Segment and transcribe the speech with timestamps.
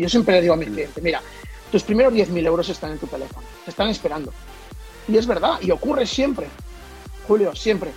[0.00, 1.20] Yo siempre le digo a mi cliente, mira,
[1.70, 4.32] tus primeros 10.000 euros están en tu teléfono, te están esperando.
[5.06, 6.46] Y es verdad, y ocurre siempre,
[7.26, 7.90] Julio, siempre.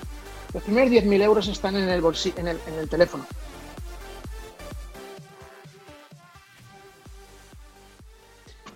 [0.54, 2.04] Los primeros 10.000 euros están en el,
[2.36, 3.26] en, el, en el teléfono.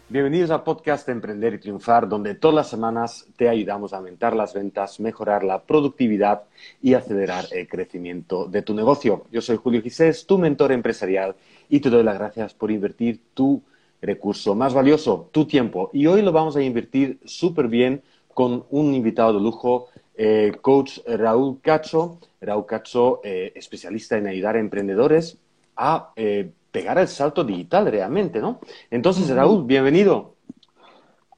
[0.07, 4.54] Bienvenidos al podcast Emprender y Triunfar, donde todas las semanas te ayudamos a aumentar las
[4.54, 6.44] ventas, mejorar la productividad
[6.82, 9.26] y acelerar el crecimiento de tu negocio.
[9.32, 11.36] Yo soy Julio Gisés, tu mentor empresarial,
[11.70, 13.61] y te doy las gracias por invertir tu
[14.02, 15.89] recurso más valioso, tu tiempo.
[15.93, 18.01] Y hoy lo vamos a invertir súper bien
[18.33, 22.20] con un invitado de lujo, eh, coach Raúl Cacho.
[22.42, 25.37] Raúl Cacho, eh, especialista en ayudar a emprendedores
[25.75, 28.59] a eh, pegar el salto digital realmente, ¿no?
[28.92, 30.36] Entonces, Raúl, bienvenido.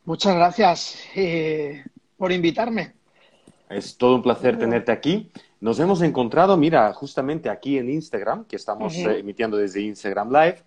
[0.05, 1.04] Muchas gracias
[2.18, 2.94] por invitarme.
[3.70, 5.30] Es todo un placer tenerte aquí.
[5.60, 10.58] Nos hemos encontrado, mira, justamente aquí en Instagram, que estamos eh, emitiendo desde Instagram Live,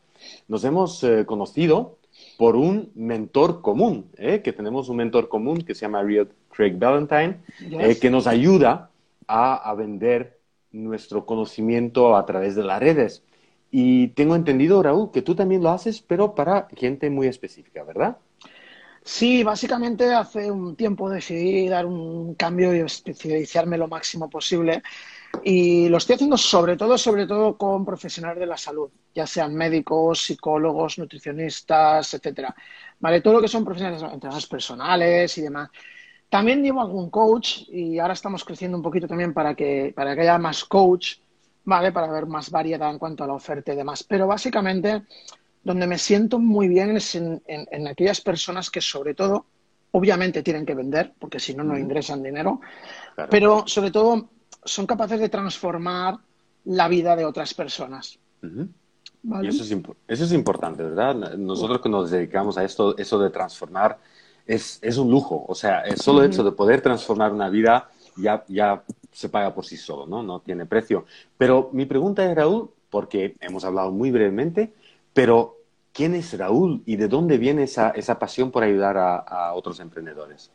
[0.49, 1.99] nos hemos eh, conocido
[2.37, 7.39] por un mentor común, que tenemos un mentor común que se llama Real Craig Valentine,
[7.99, 8.91] que nos ayuda
[9.27, 10.39] a, a vender
[10.73, 13.23] nuestro conocimiento a través de las redes.
[13.71, 18.19] Y tengo entendido, Raúl, que tú también lo haces, pero para gente muy específica, ¿verdad?
[19.13, 24.83] Sí, básicamente hace un tiempo decidí dar un cambio y especializarme lo máximo posible.
[25.43, 29.55] Y lo estoy haciendo sobre todo, sobre todo con profesionales de la salud, ya sean
[29.55, 32.55] médicos, psicólogos, nutricionistas, etcétera.
[33.01, 35.71] Vale, todo lo que son profesionales, entrenadores personales y demás.
[36.29, 40.21] También llevo algún coach y ahora estamos creciendo un poquito también para que, para que
[40.23, 41.17] haya más coach
[41.65, 41.93] ¿vale?
[41.93, 44.05] Para ver más variedad en cuanto a la oferta y demás.
[44.05, 45.03] Pero básicamente,
[45.63, 47.43] donde me siento muy bien es en,
[47.89, 49.47] aquellas personas que sobre todo,
[49.93, 52.61] obviamente tienen que vender, porque si no, no ingresan dinero,
[53.31, 54.31] pero sobre todo
[54.65, 56.19] son capaces de transformar
[56.65, 58.19] la vida de otras personas.
[59.43, 61.37] eso, es importante, ¿verdad?
[61.37, 63.99] Nosotros que nos dedicamos a esto, eso de transformar,
[64.47, 65.45] es, un lujo.
[65.49, 69.65] O sea, el solo hecho de poder transformar una vida ya, ya se paga por
[69.65, 70.23] sí solo, ¿no?
[70.23, 71.07] No tiene precio.
[71.39, 74.73] Pero mi pregunta es, Raúl, porque hemos hablado muy brevemente,
[75.21, 75.59] pero
[75.93, 80.51] ¿quién es Raúl y de dónde viene esa, esa pasión por ayudar a, otros emprendedores?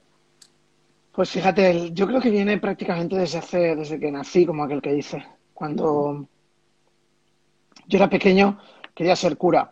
[1.11, 4.93] Pues fíjate, yo creo que viene prácticamente desde hace, desde que nací, como aquel que
[4.93, 5.23] dice.
[5.53, 6.25] Cuando
[7.85, 8.59] yo era pequeño,
[8.95, 9.71] quería ser cura.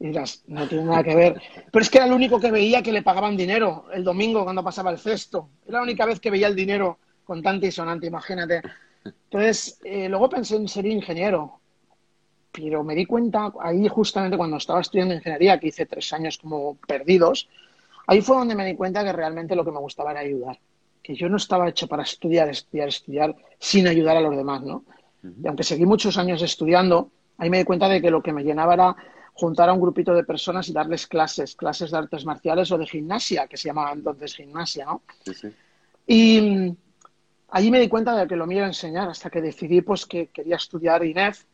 [0.00, 0.10] Y
[0.48, 1.40] no tiene nada que ver.
[1.70, 4.64] Pero es que era el único que veía que le pagaban dinero el domingo cuando
[4.64, 5.50] pasaba el cesto.
[5.64, 8.62] Era la única vez que veía el dinero contante y sonante, imagínate.
[9.04, 11.60] Entonces, eh, luego pensé en ser ingeniero,
[12.54, 16.76] pero me di cuenta ahí justamente cuando estaba estudiando ingeniería, que hice tres años como
[16.76, 17.48] perdidos,
[18.06, 20.58] ahí fue donde me di cuenta que realmente lo que me gustaba era ayudar,
[21.02, 24.84] que yo no estaba hecho para estudiar, estudiar, estudiar sin ayudar a los demás, ¿no?
[25.22, 28.44] Y aunque seguí muchos años estudiando, ahí me di cuenta de que lo que me
[28.44, 28.96] llenaba era
[29.32, 32.86] juntar a un grupito de personas y darles clases, clases de artes marciales o de
[32.86, 35.02] gimnasia, que se llamaba entonces gimnasia, ¿no?
[35.24, 35.48] Sí, sí.
[36.06, 36.76] Y,
[37.54, 40.26] Allí me di cuenta de que lo mío era enseñar, hasta que decidí pues, que
[40.26, 41.44] quería estudiar INEF.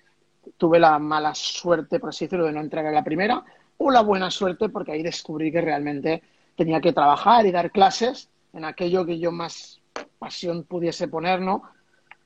[0.57, 3.43] Tuve la mala suerte, por así decirlo, de no entrar a la primera,
[3.79, 6.23] o la buena suerte, porque ahí descubrí que realmente
[6.57, 9.81] tenía que trabajar y dar clases en aquello que yo más
[10.19, 11.63] pasión pudiese poner, ¿no?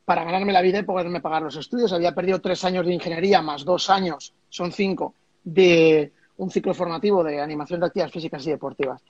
[0.04, 1.92] Para ganarme la vida y poderme pagar los estudios.
[1.92, 5.14] Había perdido tres años de ingeniería más dos años, son cinco,
[5.44, 9.02] de un ciclo formativo de animación de actividades físicas y deportivas.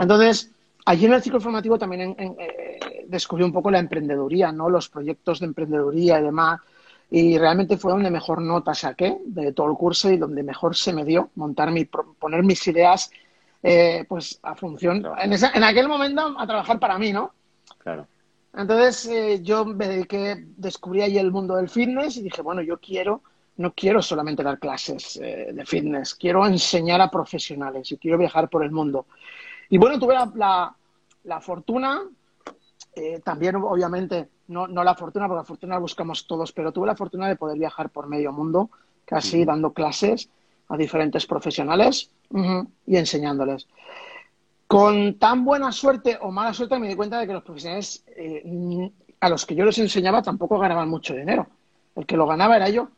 [0.00, 0.50] Entonces,
[0.84, 4.68] allí en el ciclo formativo también en, eh, descubrí un poco la emprendeduría, ¿no?
[4.68, 6.60] Los proyectos de emprendeduría y demás.
[7.10, 10.92] Y realmente fue donde mejor nota saqué de todo el curso y donde mejor se
[10.92, 13.10] me dio montar mi, poner mis ideas
[13.62, 17.32] eh, pues a función, en, en, aquel momento a trabajar para mí, ¿no?
[17.78, 18.06] Claro.
[18.54, 22.78] Entonces eh, yo me dediqué, descubrí ahí el mundo del fitness y dije, bueno, yo
[22.78, 23.22] quiero,
[23.56, 28.48] no quiero solamente dar clases eh, de fitness, quiero enseñar a profesionales y quiero viajar
[28.48, 29.06] por el mundo.
[29.70, 30.74] Y bueno, tuve la,
[31.24, 32.02] la fortuna
[32.94, 36.86] eh, también, obviamente, no, no, la fortuna, porque la fortuna la buscamos todos, pero tuve
[36.86, 38.70] la fortuna de poder viajar por medio mundo,
[39.04, 40.28] casi dando clases
[40.68, 42.10] a diferentes profesionales
[42.86, 43.66] y enseñándoles.
[44.66, 48.90] Con tan buena suerte o mala suerte me di cuenta de que los profesionales eh,
[49.20, 51.46] a los que yo les enseñaba tampoco ganaban mucho dinero.
[51.96, 52.90] El que lo ganaba era yo.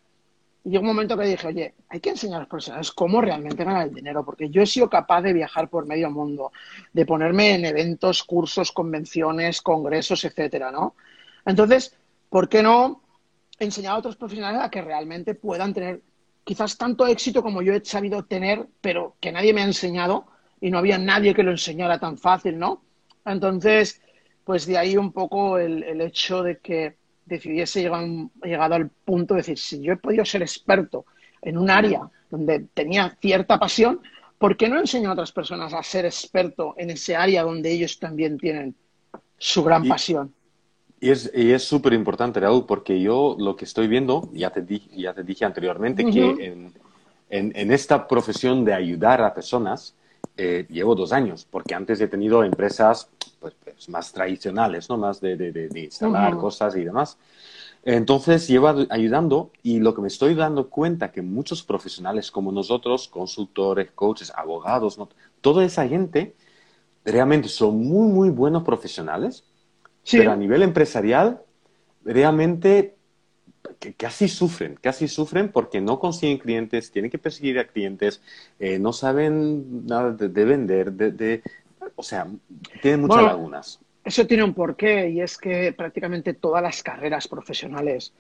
[0.64, 3.64] Y llegó un momento que dije, oye, hay que enseñar a los profesionales cómo realmente
[3.64, 6.52] ganar el dinero, porque yo he sido capaz de viajar por medio mundo,
[6.92, 10.94] de ponerme en eventos, cursos, convenciones, congresos, etcétera, ¿no?
[11.44, 11.96] Entonces,
[12.28, 13.02] ¿por qué no
[13.58, 16.02] enseñar a otros profesionales a que realmente puedan tener
[16.44, 20.26] quizás tanto éxito como yo he sabido tener, pero que nadie me ha enseñado
[20.60, 22.82] y no había nadie que lo enseñara tan fácil, ¿no?
[23.25, 24.00] Entonces,
[24.44, 26.96] pues de ahí un poco el hecho de que
[27.26, 31.06] decidiese llegado al punto de decir, si yo he podido ser experto
[31.40, 34.00] en un área donde tenía cierta pasión,
[34.38, 37.98] ¿por qué no enseño a otras personas a ser experto en ese área donde ellos
[37.98, 38.75] también tienen
[39.38, 40.34] su gran pasión?
[41.00, 44.62] Y es y es súper importante, Raúl, porque yo lo que estoy viendo, ya te,
[44.62, 46.73] di, ya te dije anteriormente, que en,
[47.31, 49.94] en, en, esta profesión de ayudar a personas,
[50.37, 53.08] eh, llevo dos años, porque antes he tenido empresas
[53.41, 54.99] pues, pues más tradicionales, ¿no?
[54.99, 56.41] Más de, de, de instalar uh -huh.
[56.41, 57.17] cosas y demás.
[57.82, 63.08] Entonces llevo ayudando y lo que me estoy dando cuenta que muchos profesionales como nosotros,
[63.08, 65.08] consultores, coaches, abogados, ¿no?
[65.41, 66.35] toda esa gente
[67.05, 69.44] realmente son muy, muy buenos profesionales,
[70.02, 70.19] sí.
[70.19, 71.43] pero a nivel empresarial
[72.05, 72.97] realmente
[73.97, 78.20] casi sufren, casi sufren porque no consiguen clientes, tienen que perseguir a clientes,
[78.58, 81.43] eh, no saben nada de, de vender, de, de,
[81.97, 82.26] o sea,
[82.82, 83.81] tienen muchas bueno, lagunas.
[84.05, 88.12] Eso tiene un porqué y es que prácticamente todas las carreras profesionales,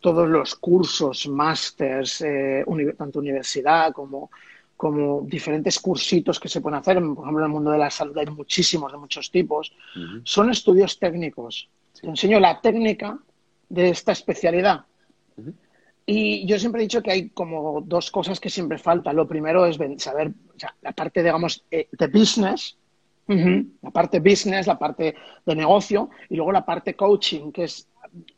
[0.00, 4.30] todos los cursos, másters, eh, uni tanto universidad como,
[4.80, 8.16] como diferentes cursitos que se pueden hacer, por ejemplo, en el mundo de la salud
[8.16, 10.22] hay muchísimos, de muchos tipos, uh -huh.
[10.24, 11.68] son estudios técnicos.
[11.92, 12.00] Sí.
[12.00, 13.18] Te enseño la técnica
[13.68, 14.86] de esta especialidad.
[15.36, 15.54] Uh -huh.
[16.06, 19.16] Y yo siempre he dicho que hay como dos cosas que siempre faltan.
[19.16, 22.78] Lo primero es saber o sea, la parte, digamos, eh, de business,
[23.28, 23.66] Uh -huh.
[23.82, 25.14] La parte business, la parte
[25.46, 27.86] de negocio y luego la parte coaching, que es,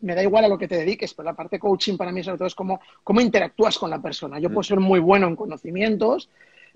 [0.01, 2.39] me da igual a lo que te dediques, pero la parte coaching para mí sobre
[2.39, 4.39] todo es cómo, cómo interactúas con la persona.
[4.39, 6.29] Yo puedo ser muy bueno en conocimientos,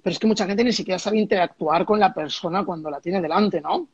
[0.02, 3.20] pero es que mucha gente ni siquiera sabe interactuar con la persona cuando la tiene
[3.20, 3.88] delante, ¿no?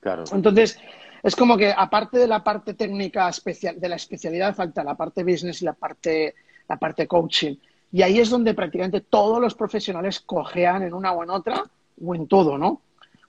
[0.00, 0.24] Claro.
[0.32, 0.78] Entonces,
[1.22, 5.22] es como que aparte de la parte técnica especial, de la especialidad, falta la parte
[5.22, 6.34] business y la parte,
[6.68, 7.56] la parte coaching.
[7.92, 11.62] Y ahí es donde prácticamente todos los profesionales cojean en una o en otra
[12.04, 12.80] o en todo, ¿no?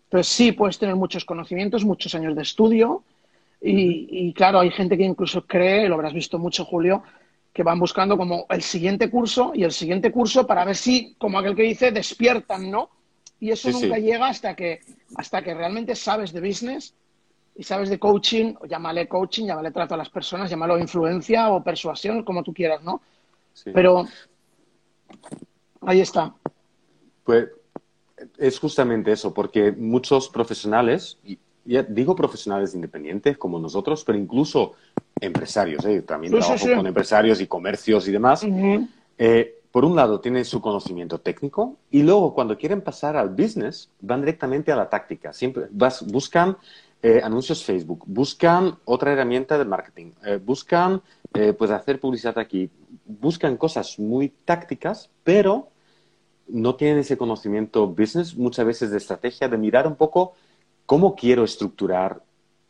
[0.06, 3.04] Entonces sí, puedes tener muchos conocimientos, muchos años de estudio
[3.66, 7.02] y, y, claro, hay gente que incluso cree, lo habrás visto mucho, Julio,
[7.54, 11.40] que van buscando como el siguiente curso y el siguiente curso para ver si, como
[11.40, 12.90] aquel que dice, despiertan, ¿no?
[13.40, 14.02] Y eso sí, nunca sí.
[14.02, 14.82] llega hasta que,
[15.16, 16.94] hasta que realmente sabes de business
[17.56, 21.64] y sabes de coaching, o llámale coaching, llámale trato a las personas, llámalo influencia o
[21.64, 23.02] persuasión, como tú quieras, ¿no?
[23.54, 23.72] Sí.
[23.74, 24.06] Pero
[25.82, 26.34] ahí está.
[27.24, 27.48] Pues
[28.38, 34.74] es justamente eso, porque muchos profesionales, y ya digo profesionales independientes como nosotros, pero incluso
[35.20, 36.02] empresarios, ¿eh?
[36.02, 36.76] también sí, trabajo sí, sí.
[36.76, 38.88] con empresarios y comercios y demás, uh -huh.
[39.18, 43.90] eh, por un lado tienen su conocimiento técnico y luego cuando quieren pasar al business
[44.02, 46.58] van directamente a la táctica, siempre vas, buscan
[47.02, 51.02] eh, anuncios Facebook, buscan otra herramienta de marketing, eh, buscan
[51.58, 52.70] pues hacer publicidad aquí,
[53.08, 55.70] buscan cosas muy tácticas, pero
[56.48, 60.34] no tienen ese conocimiento business, muchas veces de estrategia, de mirar un poco
[60.86, 62.22] cómo quiero estructurar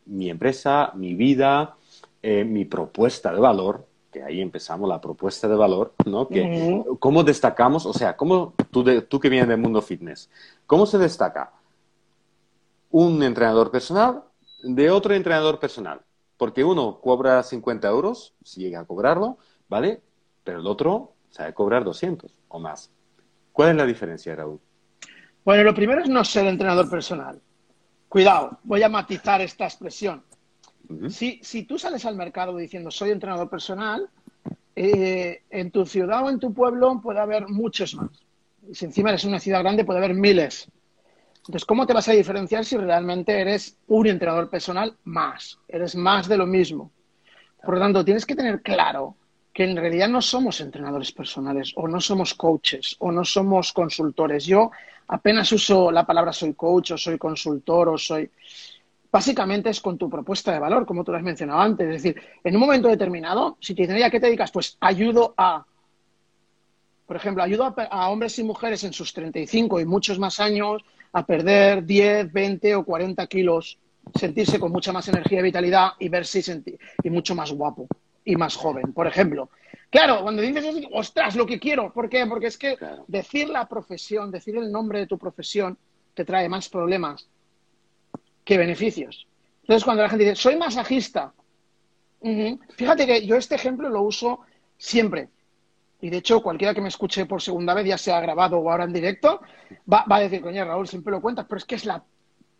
[0.06, 1.76] mi empresa, mi vida,
[2.22, 6.28] eh, mi propuesta de valor, que ahí empezamos la propuesta de valor, ¿no?
[6.28, 6.98] Que, uh -huh.
[6.98, 7.84] ¿Cómo destacamos?
[7.86, 10.30] O sea, ¿cómo, tú, de, tú que vienes del mundo fitness,
[10.66, 11.52] ¿cómo se destaca
[12.90, 14.22] un entrenador personal
[14.62, 16.00] de otro entrenador personal?
[16.36, 19.38] Porque uno cobra 50 euros, si llega a cobrarlo,
[19.68, 20.00] ¿vale?
[20.44, 22.90] Pero el otro sabe cobrar 200 o más.
[23.52, 24.60] ¿Cuál es la diferencia, Raúl?
[25.44, 27.40] Bueno, lo primero es no ser entrenador personal.
[28.14, 30.22] Cuidado, voy a matizar esta expresión.
[30.88, 31.10] Uh -huh.
[31.10, 34.08] si, si, tú sales al mercado diciendo soy entrenador personal,
[34.76, 38.12] eh, en tu ciudad o en tu pueblo puede haber muchos más.
[38.70, 40.70] Y si encima eres una ciudad grande, puede haber miles.
[41.38, 45.58] Entonces, ¿cómo te vas a diferenciar si realmente eres un entrenador personal más?
[45.66, 46.92] Eres más de lo mismo.
[47.64, 49.16] Por lo tanto, tienes que tener claro
[49.52, 54.46] que en realidad no somos entrenadores personales o no somos coaches o no somos consultores.
[54.46, 54.70] Yo
[55.08, 58.30] apenas uso la palabra soy coach o soy consultor o soy...
[59.10, 61.86] Básicamente es con tu propuesta de valor, como tú lo has mencionado antes.
[61.86, 64.50] Es decir, en un momento determinado, si te dicen, ¿a qué te dedicas?
[64.50, 65.64] Pues ayudo a...
[67.06, 70.82] Por ejemplo, ayudo a, hombres y mujeres en sus 35 y muchos más años
[71.12, 73.78] a perder 10, 20 o 40 kilos,
[74.18, 76.42] sentirse con mucha más energía y vitalidad y verse
[77.02, 77.86] y mucho más guapo
[78.24, 79.50] y más joven, por ejemplo.
[79.94, 82.26] Claro, cuando dices, ostras, lo que quiero, ¿por qué?
[82.26, 83.04] Porque es que claro.
[83.06, 85.78] decir la profesión, decir el nombre de tu profesión,
[86.14, 87.28] te trae más problemas
[88.44, 89.28] que beneficios.
[89.60, 91.32] Entonces, cuando la gente dice, soy masajista,
[92.22, 92.58] uh -huh.
[92.74, 94.40] fíjate que yo este ejemplo lo uso
[94.76, 95.28] siempre.
[96.00, 98.82] Y de hecho, cualquiera que me escuche por segunda vez, ya sea grabado o ahora
[98.82, 99.42] en directo,
[99.86, 102.02] va, va a decir, coño, Raúl, siempre lo cuentas, pero es que es la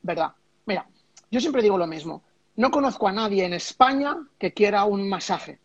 [0.03, 0.31] verdad.
[0.67, 0.87] Mira,
[1.33, 2.23] yo siempre digo lo mismo.
[2.55, 5.59] No conozco a nadie en España que quiera un masaje.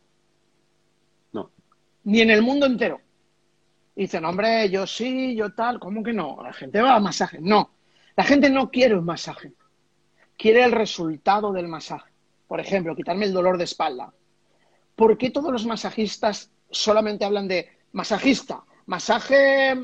[2.04, 3.02] Ni en el mundo entero.
[3.96, 5.80] Y dicen, hombre, yo sí, yo tal.
[5.80, 6.40] ¿Cómo que no?
[6.42, 7.40] La gente va a masaje.
[7.42, 7.72] No.
[8.16, 9.54] La gente no quiere un masaje.
[10.38, 12.10] Quiere el resultado del masaje.
[12.48, 14.12] Por ejemplo, quitarme el dolor de espalda.
[14.96, 19.78] ¿Por qué todos los masajistas solamente hablan de masajista, masaje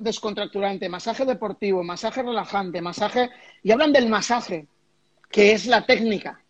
[0.00, 3.30] descontracturante, masaje deportivo, masaje relajante, masaje...
[3.62, 4.66] Y hablan del masaje,
[5.30, 6.42] que es la técnica,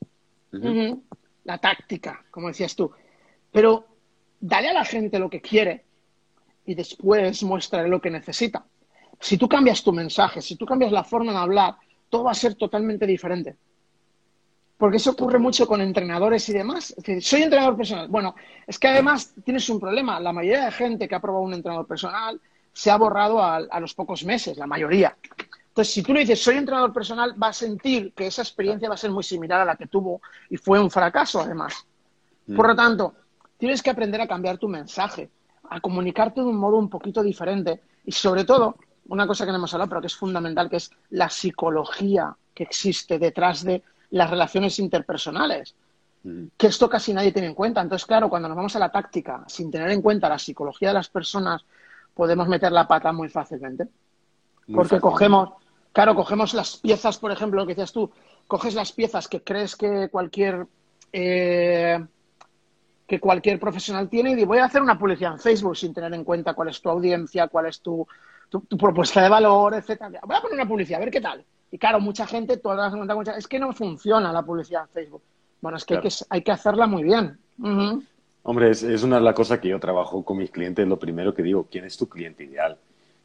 [1.45, 2.91] la táctica, como decías tú.
[3.51, 3.88] Pero
[4.41, 5.85] dale a la gente lo que quiere
[6.65, 8.65] y después muéstrale lo que necesita.
[9.21, 11.77] Si tú cambias tu mensaje, si tú cambias la forma de hablar,
[12.09, 13.57] todo va a ser totalmente diferente.
[14.77, 16.91] Porque eso ocurre mucho con entrenadores y demás.
[16.91, 18.07] Es decir, soy entrenador personal.
[18.09, 20.21] Bueno, es que además tienes un problema.
[20.21, 22.41] La mayoría de gente que ha probado un entrenador personal
[22.73, 25.17] se ha borrado a, los pocos meses, la mayoría.
[25.69, 28.95] Entonces, si tú le dices, soy entrenador personal, va a sentir que esa experiencia va
[28.95, 31.85] a ser muy similar a la que tuvo y fue un fracaso, además.
[32.47, 32.55] Mm.
[32.55, 33.15] Por lo tanto,
[33.59, 35.29] tienes que aprender a cambiar tu mensaje,
[35.69, 38.77] a comunicarte de un modo un poquito diferente y, sobre todo,
[39.09, 42.63] una cosa que no hemos hablado, pero que es fundamental, que es la psicología que
[42.63, 45.75] existe detrás de las relaciones interpersonales.
[46.25, 46.47] Mm.
[46.57, 47.81] Que esto casi nadie tiene en cuenta.
[47.81, 50.95] Entonces, claro, cuando nos vamos a la táctica, sin tener en cuenta la psicología de
[50.95, 51.65] las personas,
[52.15, 53.89] podemos meter la pata muy fácilmente.
[54.75, 55.51] Porque cogemos,
[55.93, 58.11] claro, cogemos las piezas, por ejemplo, lo que decías tú,
[58.47, 60.67] coges las piezas que crees que cualquier
[61.13, 62.05] eh,
[63.09, 66.13] que cualquier profesional tiene y digo, voy a hacer una publicidad en Facebook sin tener
[66.13, 68.07] en cuenta cuál es tu audiencia, cuál es tu,
[68.51, 70.21] tu, propuesta de valor, etcétera.
[70.27, 71.43] Voy a poner una publicidad, a ver qué tal.
[71.71, 75.23] Y claro, mucha gente, todas las es que no funciona la publicidad en Facebook.
[75.63, 77.39] Bueno, es que, hay, que hay que hacerla muy bien.
[78.43, 80.87] Hombre, es, una de las cosas que yo trabajo con mis clientes.
[80.87, 82.77] Lo primero que digo, ¿quién es tu cliente ideal?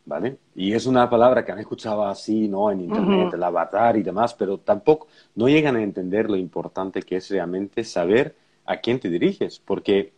[0.06, 0.38] ¿Vale?
[0.56, 2.72] Y es una palabra que han escuchado así, ¿no?
[2.72, 7.18] En Internet, el avatar y demás, pero tampoco no llegan a entender lo importante que
[7.18, 9.60] es realmente saber a quién te diriges.
[9.60, 10.14] Porque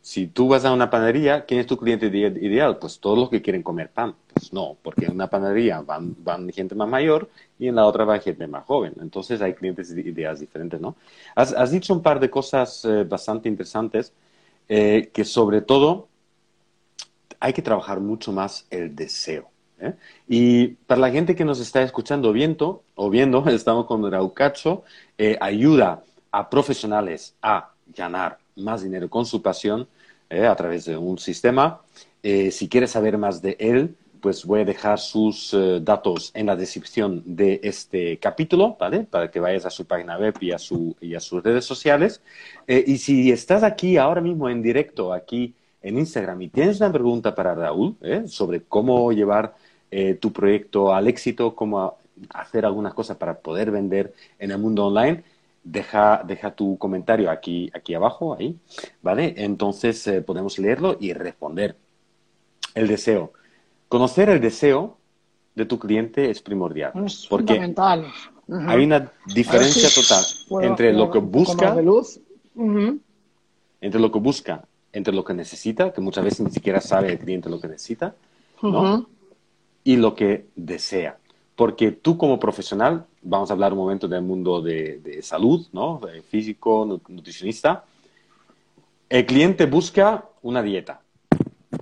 [0.00, 2.78] si tú vas a una panadería, ¿quién es tu cliente ideal?
[2.78, 4.14] Pues todos los que quieren comer pan.
[4.32, 8.04] Pues no, porque en una panadería van, van gente más mayor y en la otra
[8.04, 8.94] va gente más joven.
[9.00, 10.96] Entonces hay clientes ideales diferentes, ¿no?
[11.34, 14.12] Has, has dicho un par de cosas eh, bastante interesantes
[14.68, 16.08] eh, que sobre todo
[17.40, 19.50] hay que trabajar mucho más el deseo.
[19.80, 19.94] ¿eh?
[20.28, 24.84] Y para la gente que nos está escuchando viendo, o viendo, estamos con Raúl Cacho,
[25.18, 29.88] eh, ayuda a profesionales a ganar más dinero con su pasión
[30.30, 31.82] a través de un sistema.
[32.22, 37.22] si quieres saber más de él, pues voy a dejar sus datos en la descripción
[37.26, 39.00] de este capítulo, ¿vale?
[39.00, 42.22] Para que vayas a su página web y a, su, y a sus redes sociales.
[42.66, 46.92] Eh, y si estás aquí ahora mismo en directo, aquí en Instagram, y tienes una
[46.92, 48.22] pregunta para Raúl ¿eh?
[48.26, 49.54] sobre cómo llevar
[49.90, 51.98] eh, tu proyecto al éxito, cómo
[52.30, 55.24] hacer algunas cosas para poder vender en el mundo online,
[55.64, 58.56] deja, deja tu comentario aquí, aquí abajo, ahí,
[59.02, 59.34] ¿vale?
[59.36, 61.76] Entonces podemos leerlo y responder.
[62.74, 63.32] El deseo.
[63.88, 64.96] Conocer el deseo
[65.54, 66.92] de tu cliente es primordial.
[67.04, 68.06] Es porque fundamental.
[68.66, 70.24] Hay una diferencia total
[70.64, 71.76] entre lo que busca
[73.80, 77.18] entre lo que busca, entre lo que necesita, que muchas veces ni siquiera sabe el
[77.18, 78.14] cliente lo que necesita,
[78.62, 79.08] ¿no?
[79.84, 81.18] Y lo que desea.
[81.56, 86.00] Porque tú como profesional, vamos a hablar un momento del mundo de, salud, ¿no?
[86.28, 87.84] físico, nutricionista,
[89.08, 91.02] el cliente busca una dieta,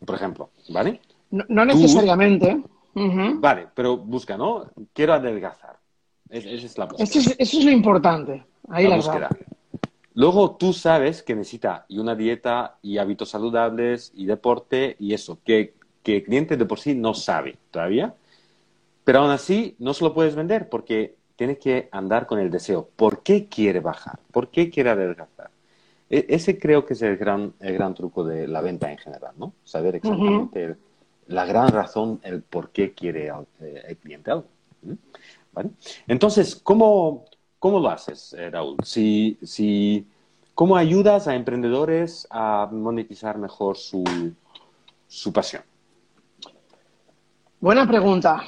[0.05, 1.01] por ejemplo, ¿vale?
[1.31, 2.61] No, necesariamente.
[2.95, 4.67] Vale, pero busca, ¿no?
[4.93, 5.79] Quiero adelgazar.
[6.29, 8.45] esa es la Eso es, lo importante.
[8.69, 9.29] Ahí la, búsqueda.
[10.15, 15.39] Luego tú sabes que necesita y una dieta y hábitos saludables y deporte y eso,
[15.45, 18.15] que, que el cliente de por sí no sabe todavía.
[19.05, 22.89] Pero aún así no se lo puedes vender porque tienes que andar con el deseo.
[22.97, 24.19] ¿Por qué quiere bajar?
[24.31, 25.51] ¿Por qué quiere adelgazar?
[26.09, 29.33] E, ese creo que es el gran, el gran truco de la venta en general,
[29.39, 29.55] ¿no?
[29.65, 30.77] Saber exactamente
[31.29, 34.47] la gran razón, el por qué quiere el, eh, cliente algo.
[35.53, 35.71] ¿Vale?
[36.07, 37.25] Entonces, ¿cómo,
[37.61, 38.77] ¿Cómo lo haces, eh, Raúl?
[38.83, 40.07] Si, si,
[40.55, 44.03] ¿Cómo ayudas a emprendedores a monetizar mejor su,
[45.07, 45.63] su pasión?
[47.61, 48.43] Buena pregunta.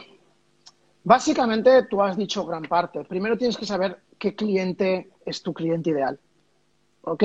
[1.04, 3.04] Básicamente, tú has dicho gran parte.
[3.04, 6.18] Primero tienes que saber qué cliente es tu cliente ideal.
[7.02, 7.25] ¿Ok?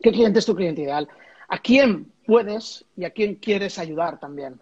[0.00, 1.08] ¿Qué cliente es tu cliente ideal?
[1.48, 4.60] ¿A quién puedes y a quién quieres ayudar también?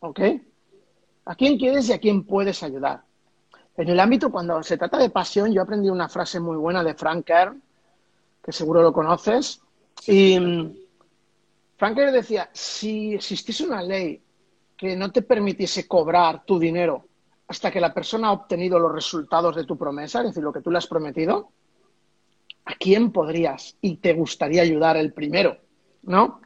[0.00, 0.20] ¿Ok?
[1.26, 3.02] ¿A quién quieres y a quién puedes ayudar?
[3.76, 6.94] En el ámbito, cuando se trata de pasión, yo aprendí una frase muy buena de
[6.94, 7.28] Frank
[8.42, 9.60] que seguro lo conoces.
[10.06, 10.74] Y mm,
[11.76, 14.22] Frank Kerr decía, si existiese una ley
[14.76, 17.06] que no te permitiese cobrar tu dinero
[17.48, 20.60] hasta que la persona ha obtenido los resultados de tu promesa, es decir, lo que
[20.60, 21.50] tú le has prometido,
[22.64, 25.58] ¿a quién podrías y te gustaría ayudar el primero?
[26.02, 26.40] ¿No?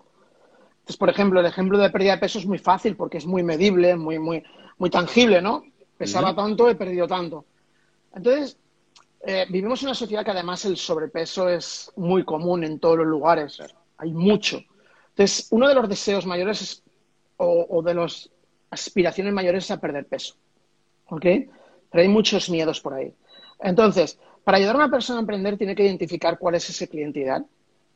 [0.81, 3.43] Entonces, por ejemplo, el ejemplo de pérdida de peso es muy fácil porque es muy
[3.43, 4.43] medible, muy, muy,
[4.79, 5.65] muy tangible, ¿no?
[5.99, 7.45] pesaba tanto, he perdido tanto.
[8.15, 8.57] Entonces,
[9.27, 13.07] eh, vivimos en una sociedad que además el sobrepeso es muy común en todos los
[13.07, 13.59] lugares.
[13.99, 14.61] Hay mucho.
[15.11, 16.83] Entonces, uno de los deseos mayores
[17.37, 18.31] o, de las
[18.71, 20.35] aspiraciones mayores es a perder peso.
[21.09, 21.23] ¿Ok?
[21.91, 23.13] Pero hay muchos miedos por ahí.
[23.61, 27.21] Entonces, para ayudar a una persona a emprender, tiene que identificar cuál es ese cliente
[27.21, 27.47] ideal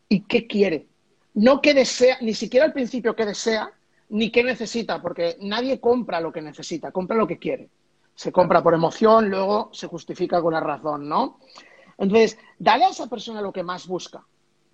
[0.08, 0.86] y qué quiere.
[1.34, 3.72] No qué desea, ni siquiera al principio qué desea,
[4.10, 7.70] ni qué necesita, porque nadie compra lo que necesita, compra lo que quiere.
[8.14, 11.38] Se compra por emoción, luego se justifica con la razón, ¿no?
[11.96, 14.22] Entonces, dale a esa persona lo que más busca.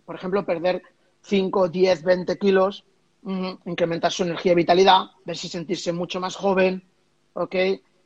[0.05, 0.83] Por ejemplo, perder
[1.23, 2.85] 5, 10, 20 kilos,
[3.67, 6.83] incrementar su energía y vitalidad, ver si sentirse mucho más joven,
[7.35, 7.55] ¿ok?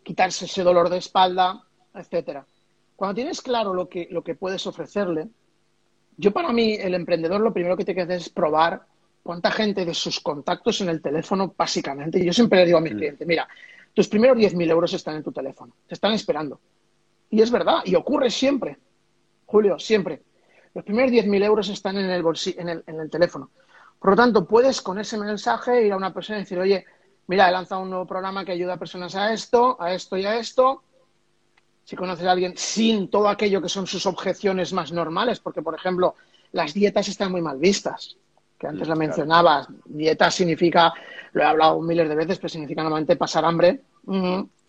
[0.02, 1.62] Quitarse ese dolor de espalda,
[1.94, 2.44] etcétera.
[2.96, 5.28] Cuando tienes claro lo que, lo que puedes ofrecerle,
[6.16, 8.82] yo para mí, el emprendedor, lo primero que tiene que hacer es probar
[9.22, 12.24] cuánta gente de sus contactos en el teléfono, básicamente.
[12.24, 12.96] Yo siempre le digo a mis mm.
[12.96, 13.48] clientes, mira,
[13.94, 16.60] tus primeros 10.000 euros están en tu teléfono, te están esperando.
[17.30, 18.78] Y es verdad, y ocurre siempre,
[19.46, 20.22] Julio, siempre.
[20.74, 22.24] Los primeros 10.000 euros están en el,
[22.56, 23.50] en, el, en el teléfono.
[23.98, 26.84] Por lo tanto, puedes con ese mensaje ir a una persona y decir, oye,
[27.26, 30.26] mira, he lanzado un nuevo programa que ayuda a personas a esto, a esto y
[30.26, 30.82] a esto.
[31.84, 35.74] Si conoces a alguien sin todo aquello que son sus objeciones más normales, porque, por
[35.74, 36.14] ejemplo,
[36.52, 38.16] las dietas están muy mal vistas,
[38.58, 39.66] que antes lo mencionabas.
[39.84, 40.92] Dieta significa,
[41.32, 43.82] lo he hablado miles de veces, pero significa normalmente pasar hambre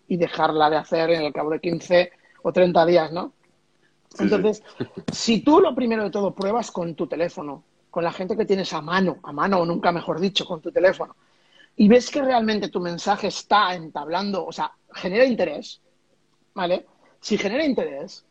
[0.08, 2.10] y dejarla de hacer en el cabo de 15
[2.42, 3.32] o 30 días, ¿no?
[4.18, 4.62] Entonces,
[5.12, 8.72] si tú lo primero de todo pruebas con tu teléfono, con la gente que tienes
[8.72, 11.14] a mano, a mano o nunca mejor dicho, con tu teléfono,
[11.76, 15.80] y ves que realmente tu mensaje está entablando, o sea, genera interés,
[16.54, 16.86] ¿vale?
[17.20, 18.24] Si genera interés,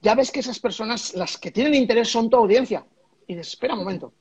[0.00, 2.86] ya ves que esas personas, las que tienen interés, son tu audiencia.
[3.26, 4.12] Y dices, espera un momento,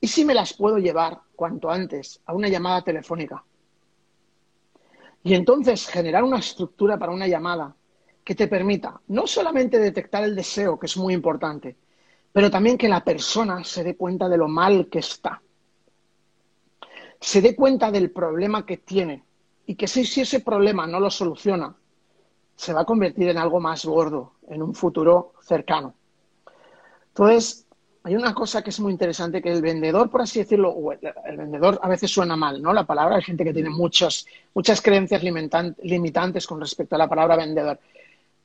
[0.00, 3.42] ¿y si me las puedo llevar cuanto antes a una llamada telefónica?
[5.24, 7.74] Y entonces generar una estructura para una llamada
[8.22, 11.76] que te permita no solamente detectar el deseo, que es muy importante,
[12.32, 15.42] pero también que la persona se dé cuenta de lo mal que está,
[17.20, 19.22] se dé cuenta del problema que tiene
[19.66, 21.74] y que si, si ese problema no lo soluciona,
[22.56, 25.94] se va a convertir en algo más gordo en un futuro cercano.
[27.08, 27.66] Entonces,
[28.02, 31.78] hay una cosa que es muy interesante, que el vendedor, por así decirlo, el, vendedor
[31.82, 32.72] a veces suena mal, ¿no?
[32.72, 37.36] La palabra, hay gente que tiene muchas, muchas creencias limitantes con respecto a la palabra
[37.36, 37.78] vendedor.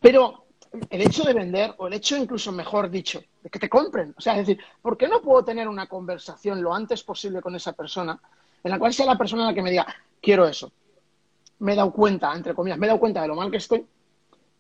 [0.02, 0.46] Pero
[0.90, 4.22] el hecho de vender, o el hecho incluso mejor dicho, de que te compren, o
[4.22, 7.74] sea, es decir, ¿por qué no puedo tener una conversación lo antes posible con esa
[7.74, 8.20] persona
[8.64, 9.86] en la cual sea la persona la que me diga,
[10.22, 10.72] quiero eso?
[11.60, 13.86] Me he dado cuenta, entre comillas, me he dado cuenta de lo mal que estoy,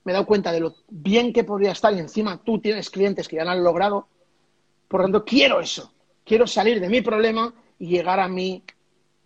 [0.04, 3.28] me he dado cuenta de lo bien que podría estar y encima tú tienes clientes
[3.28, 4.08] que ya lo han logrado,
[4.88, 8.64] por lo tanto, quiero eso, quiero salir de mi problema y llegar a mi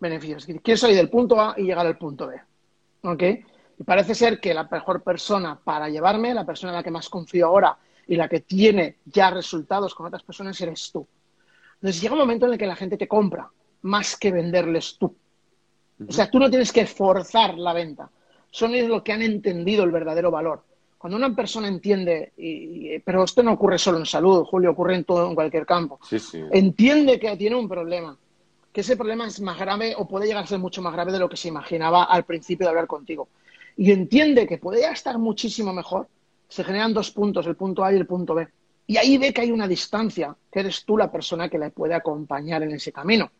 [0.00, 0.38] beneficio.
[0.62, 2.40] quiero salir del punto A y llegar al punto B.
[3.02, 3.22] ¿Ok?
[3.78, 7.08] Y parece ser que la mejor persona para llevarme, la persona en la que más
[7.08, 11.06] confío ahora y la que tiene ya resultados con otras personas, eres tú.
[11.74, 13.50] Entonces llega un momento en el que la gente te compra
[13.82, 15.14] más que venderles tú.
[16.06, 18.10] O sea, tú no tienes que forzar la venta.
[18.50, 20.62] Son ellos los que han entendido el verdadero valor.
[20.96, 25.04] Cuando una persona entiende, y, pero esto no ocurre solo en salud, Julio, ocurre en
[25.04, 26.00] todo, en cualquier campo,
[26.50, 28.16] entiende que tiene un problema,
[28.72, 31.20] que ese problema es más grave o puede llegar a ser mucho más grave de
[31.20, 33.28] lo que se imaginaba al principio de hablar contigo
[33.78, 36.08] y entiende que puede estar muchísimo mejor,
[36.48, 38.48] se generan dos puntos, el punto A y el punto B.
[38.88, 41.94] Y ahí ve que hay una distancia, que eres tú la persona que le puede
[41.94, 43.30] acompañar en ese camino.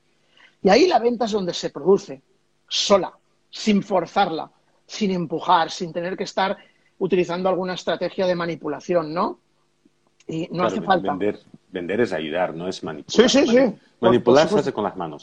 [0.63, 2.23] Y ahí la venta es donde se produce,
[2.69, 3.13] sola,
[3.51, 4.51] sin forzarla,
[4.87, 6.57] sin empujar, sin tener que estar
[6.99, 9.39] utilizando alguna estrategia de manipulación, ¿no?
[10.27, 11.11] Y no hace falta.
[11.11, 11.41] Vender,
[11.71, 13.31] vender, es ayudar, no es manipular.
[13.31, 13.75] Sí, sí, sí.
[14.01, 15.23] Manipular se hace con las manos.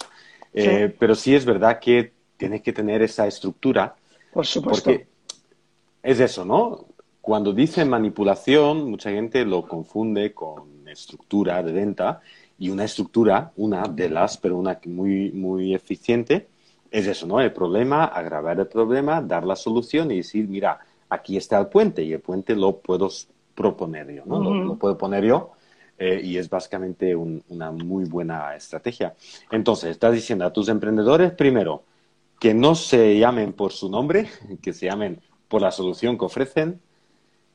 [0.54, 3.96] Eh, pero sí es verdad que tienes que tener esa estructura
[4.36, 4.90] por supuesto.
[4.92, 5.08] Porque
[6.04, 6.88] es eso, ¿no?
[7.22, 12.22] Cuando dicen manipulación, mucha gente lo confunde con estructura de venta
[12.58, 16.48] y una estructura, una de las, pero una muy, muy eficiente,
[16.90, 17.42] es eso, ¿no?
[17.42, 22.04] El problema, agravar el problema, dar la solución y decir, mira, aquí está el puente
[22.04, 23.10] y el puente lo puedo
[23.54, 24.40] proponer yo, ¿no?
[24.40, 25.52] lo, puedo poner yo
[25.98, 29.14] eh, y es básicamente una muy buena estrategia.
[29.52, 31.84] Entonces, estás diciendo a tus emprendedores, primero,
[32.40, 34.28] que no se llamen por su nombre,
[34.62, 36.80] que se llamen por la solución que ofrecen.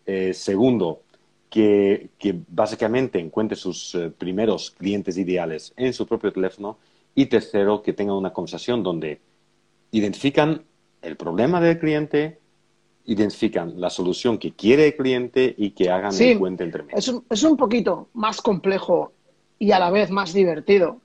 [0.06, 1.02] Eh, segundo,
[1.50, 2.08] que,
[2.48, 6.78] básicamente encuentre sus eh, primeros clientes ideales en su propio teléfono.
[7.14, 9.20] Y tercero, que tengan una conversación donde
[9.90, 10.62] identifican
[11.02, 12.38] el problema del cliente,
[13.06, 16.96] identifican la solución que quiere el cliente y que hagan el puente entre medio.
[16.96, 19.12] Es un, es un poquito más complejo
[19.58, 21.00] y a la vez más divertido.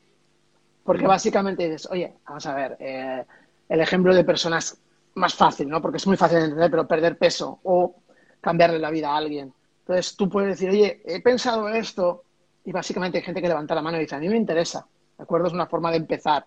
[0.83, 3.23] Porque básicamente dices, oye, vamos a ver, eh,
[3.67, 4.77] el ejemplo de personas
[5.15, 5.81] más fácil, ¿no?
[5.81, 7.95] Porque es muy fácil de entender, pero perder peso o
[8.39, 9.51] cambiarle la vida a alguien.
[9.87, 12.23] Entonces tú puedes decir, oye, he pensado esto
[12.63, 14.87] y básicamente hay gente que levanta la mano y dice, a mí me interesa.
[15.15, 15.45] ¿De acuerdo?
[15.47, 16.43] Es una forma de empezar.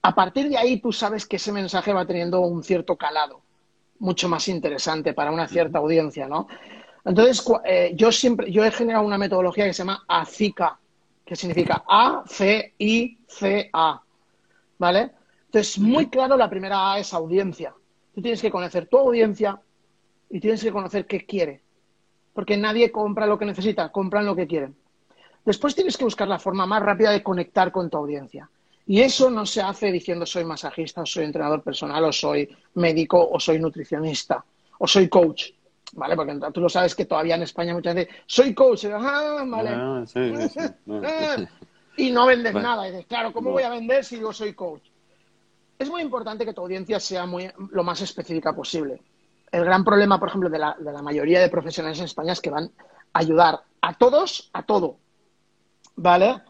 [0.00, 3.42] A partir de ahí tú sabes que ese mensaje va teniendo un cierto calado,
[3.98, 6.48] mucho más interesante para una cierta audiencia, ¿no?
[7.04, 10.78] Entonces, eh, yo siempre, yo he generado una metodología que se llama ACICA,
[11.24, 12.72] que significa A-C-I-C-A,
[14.78, 15.10] ¿vale?
[15.46, 17.74] Entonces, muy claro, la primera A es audiencia.
[18.14, 19.60] Tú tienes que conocer tu audiencia
[20.30, 21.65] y tienes que conocer qué quiere.
[22.36, 24.76] Porque nadie compra lo que necesita, compran lo que quieren.
[25.42, 28.50] Después tienes que buscar la forma más rápida de conectar con tu audiencia.
[28.86, 33.26] Y eso no se hace diciendo soy masajista, o soy entrenador personal, o soy médico,
[33.26, 34.44] o soy nutricionista,
[34.78, 35.52] o soy coach.
[35.92, 36.14] ¿Vale?
[36.14, 38.84] Porque tú lo sabes que todavía en España muchas veces soy coach.
[38.92, 39.70] Ah, vale.
[39.72, 40.04] Ah,
[41.96, 42.86] y no vendes nada.
[42.86, 44.82] Y dices, claro, ¿cómo voy a vender si yo soy coach?
[45.78, 49.00] Es muy importante que tu audiencia sea muy, lo más específica posible.
[49.56, 52.42] El gran problema, por ejemplo, de la, de la mayoría de profesionales en España es
[52.42, 52.70] que van
[53.14, 54.98] a ayudar a todos a todo.
[55.96, 56.42] ¿Vale?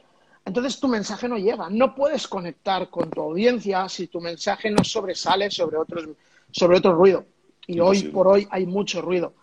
[0.44, 1.70] Entonces tu mensaje no llega.
[1.70, 6.08] No puedes conectar con tu audiencia si tu mensaje no sobresale sobre otros,
[6.50, 7.26] sobre otro ruido.
[7.68, 9.34] Y hoy por hoy hay mucho ruido.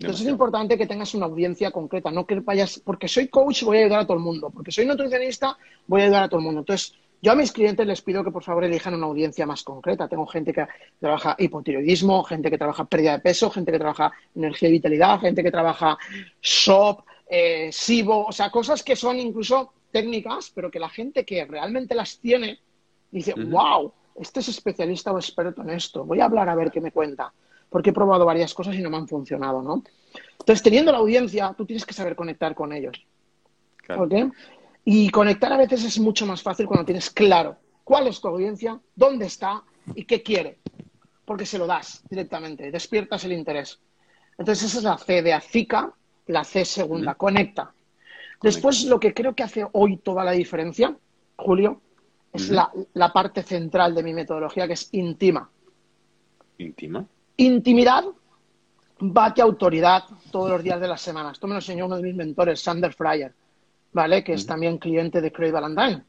[0.00, 3.76] Entonces es importante que tengas una audiencia concreta, no que vayas, porque soy coach voy
[3.76, 5.56] a ayudar a todo el mundo, porque soy nutricionista
[5.86, 6.60] voy a ayudar a todo el mundo.
[6.62, 10.08] Entonces yo a mis clientes les pido que por favor elijan una audiencia más concreta.
[10.08, 10.66] Tengo gente que
[10.98, 15.44] trabaja hipotiroidismo, gente que trabaja pérdida de peso, gente que trabaja energía y vitalidad, gente
[15.44, 15.96] que trabaja
[16.40, 21.44] SOP, eh, SIBO, o sea, cosas que son incluso técnicas, pero que la gente que
[21.44, 22.58] realmente las tiene
[23.12, 26.80] dice, wow, este es especialista o experto en esto, voy a hablar a ver qué
[26.80, 27.32] me cuenta,
[27.70, 29.84] porque he probado varias cosas y no me han funcionado, ¿no?
[30.40, 33.06] Entonces, teniendo la audiencia, tú tienes que saber conectar con ellos.
[34.84, 38.80] Y conectar a veces es mucho más fácil cuando tienes claro cuál es tu audiencia,
[38.94, 39.62] dónde está
[39.94, 40.58] y qué quiere,
[41.24, 43.80] porque se lo das directamente, despiertas el interés.
[44.38, 45.92] Entonces, esa es la C de ACICA,
[46.26, 47.74] la C segunda, conecta.
[48.40, 50.96] Después, lo que creo que hace hoy toda la diferencia,
[51.36, 51.80] Julio,
[52.32, 55.48] es la, parte central de mi metodología, que es íntima.
[56.58, 57.04] ¿Íntima?
[57.36, 58.04] Intimidad
[59.04, 61.32] bate autoridad todos los días de la semana.
[61.32, 63.34] Esto me lo enseñó uno de mis mentores, Sander Fryer,
[63.92, 64.24] ¿vale?
[64.24, 66.02] Que es también cliente de Craig Valentine.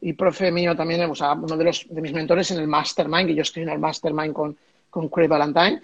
[0.00, 3.28] Y profe mío también, o sea, uno de, los, de mis mentores en el Mastermind,
[3.28, 4.56] que yo estoy en el Mastermind con,
[4.90, 5.80] con Craig Valentine.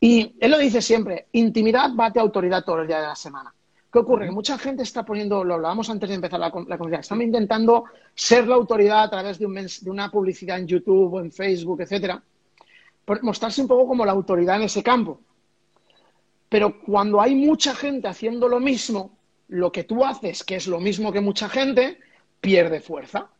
[0.00, 3.52] Y él lo dice siempre, intimidad bate autoridad todos los días de la semana.
[3.90, 4.26] ¿Qué ocurre?
[4.26, 7.84] Que mucha gente está poniendo, lo hablábamos antes de empezar la, la conversación, estamos intentando
[8.14, 11.80] ser la autoridad a través de, un, de, una publicidad en YouTube o en Facebook,
[11.80, 12.22] etcétera,
[13.04, 15.20] por mostrarse un poco como la autoridad en ese campo.
[16.50, 19.17] Pero cuando hay mucha gente haciendo lo mismo,
[19.48, 21.98] lo que tú haces, que es lo mismo que mucha gente,
[22.40, 23.30] pierde fuerza,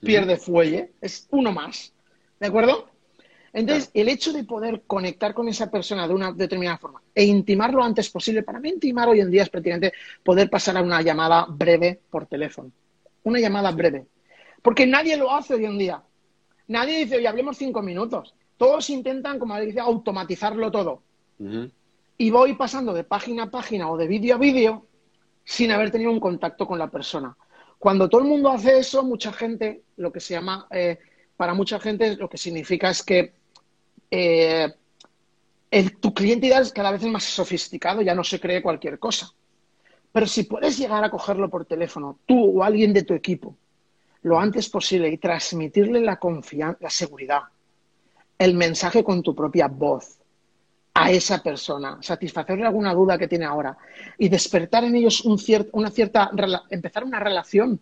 [0.00, 1.92] pierde fuelle, es uno más.
[2.40, 2.88] ¿De acuerdo?
[3.52, 7.74] Entonces, el hecho de poder conectar con esa persona de una determinada forma e intimar
[7.74, 11.02] lo antes posible, para mí intimar hoy en día es prácticamente poder pasar a una
[11.02, 12.72] llamada breve por teléfono.
[13.24, 14.06] Una llamada breve.
[14.62, 16.02] Porque nadie lo hace hoy en día.
[16.68, 18.34] Nadie dice, oye, hablemos cinco minutos.
[18.56, 21.02] Todos intentan, como dice, automatizarlo todo.
[22.16, 24.86] Y voy pasando de página a página o de vídeo a vídeo
[25.44, 27.36] sin haber tenido un contacto con la persona.
[27.78, 30.98] Cuando todo el mundo hace eso, mucha gente, lo que se llama, eh,
[31.36, 33.32] para mucha gente, lo que significa es que
[34.10, 34.72] eh,
[36.00, 39.32] tu cliente ideal cada vez es más sofisticado, ya no se cree cualquier cosa.
[40.12, 43.56] Pero si puedes llegar a cogerlo por teléfono, tú o alguien de tu equipo,
[44.22, 47.42] lo antes posible y transmitirle la confianza, la seguridad,
[48.38, 50.21] el mensaje con tu propia voz
[50.94, 53.76] a esa persona, satisfacerle alguna duda que tiene ahora
[54.18, 55.38] y despertar en ellos un
[55.72, 56.30] una cierta,
[56.70, 57.80] empezar una relación,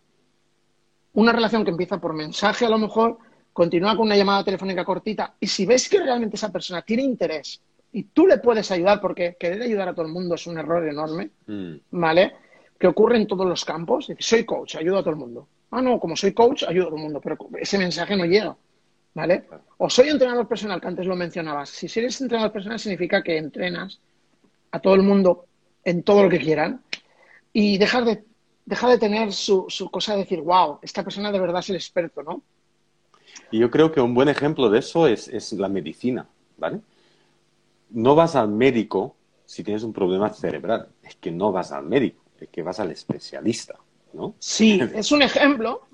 [1.14, 3.18] una relación que empieza por mensaje a lo mejor,
[3.52, 7.60] continúa con una llamada telefónica cortita y si ves que realmente esa persona tiene interés
[7.92, 10.86] y tú le puedes ayudar, porque querer ayudar a todo el mundo es un error
[10.86, 11.74] enorme, mm.
[11.90, 12.32] ¿vale?
[12.78, 14.12] Que ocurre en todos los campos.
[14.18, 15.48] soy coach, ayudo a todo el mundo.
[15.72, 18.56] Ah, no, como soy coach, ayudo a todo el mundo, pero ese mensaje no llega,
[19.14, 19.44] ¿vale?
[19.78, 21.70] O soy entrenador personal, que antes lo mencionabas.
[21.70, 24.00] Si eres entrenador personal significa que entrenas
[24.70, 25.46] a todo el mundo
[25.84, 26.82] en todo lo que quieran
[27.52, 28.24] y dejar de,
[28.64, 31.76] dejar de tener su, su cosa de decir, wow, esta persona de verdad es el
[31.76, 32.42] experto, ¿no?
[33.50, 36.80] Y yo creo que un buen ejemplo de eso es, la medicina, ¿vale?
[37.90, 42.22] No vas al médico si tienes un problema cerebral, es que no vas al médico,
[42.40, 43.74] es que vas al especialista,
[44.12, 44.34] ¿no?
[44.38, 45.88] Sí, es un ejemplo.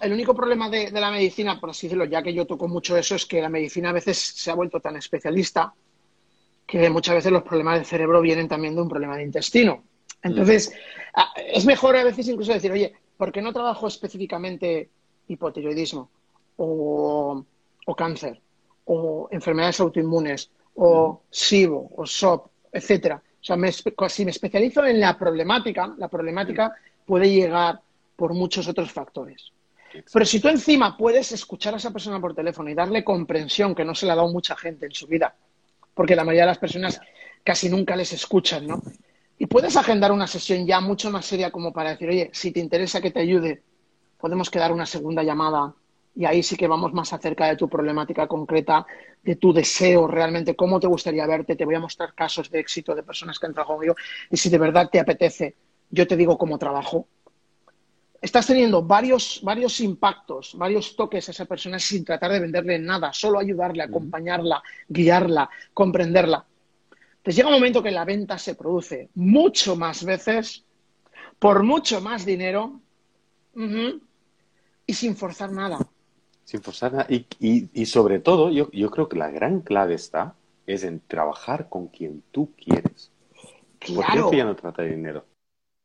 [0.00, 3.14] El único problema de, la medicina, por así decirlo, ya que yo toco mucho eso,
[3.14, 5.72] es que la medicina a veces se ha vuelto tan especialista
[6.66, 9.84] que muchas veces los problemas del cerebro vienen también de un problema de intestino.
[10.22, 10.72] Entonces,
[11.14, 11.40] mm.
[11.52, 14.88] es mejor a veces incluso decir, oye, ¿por qué no trabajo específicamente
[15.28, 16.10] hipotiroidismo
[16.56, 17.44] o,
[17.96, 18.40] cáncer
[18.86, 23.16] o enfermedades autoinmunes o SIBO o SOP, etcétera.
[23.16, 26.74] O sea, si me especializo en la problemática, la problemática
[27.06, 27.80] puede llegar
[28.16, 29.52] por muchos otros factores.
[30.12, 33.84] Pero si tú encima puedes escuchar a esa persona por teléfono y darle comprensión, que
[33.84, 35.34] no se le ha dado mucha gente en su vida,
[35.94, 37.00] porque la mayoría de las personas
[37.44, 38.82] casi nunca les escuchan, ¿no?
[39.38, 42.60] Y puedes agendar una sesión ya mucho más seria como para decir, oye, si te
[42.60, 43.62] interesa que te ayude,
[44.18, 45.74] podemos quedar una segunda llamada
[46.16, 48.86] y ahí sí que vamos más acerca de tu problemática concreta,
[49.22, 51.56] de tu deseo realmente, cómo te gustaría verte.
[51.56, 53.96] Te voy a mostrar casos de éxito de personas que han trabajado conmigo
[54.30, 55.56] y si de verdad te apetece,
[55.90, 57.08] yo te digo cómo trabajo.
[58.24, 63.12] Estás teniendo varios, varios impactos, varios toques a esa persona sin tratar de venderle nada,
[63.12, 66.42] solo ayudarle, acompañarla, guiarla, comprenderla.
[67.18, 70.64] Entonces llega un momento que la venta se produce mucho más veces,
[71.38, 72.80] por mucho más dinero
[74.86, 75.76] y sin forzar nada.
[76.44, 77.06] Sin forzar nada.
[77.10, 80.34] Y, sobre todo, yo, creo que la gran clave está
[80.66, 83.10] es en trabajar con quien tú quieres.
[83.80, 84.22] Claro.
[84.22, 85.26] Porque ya no trata de dinero.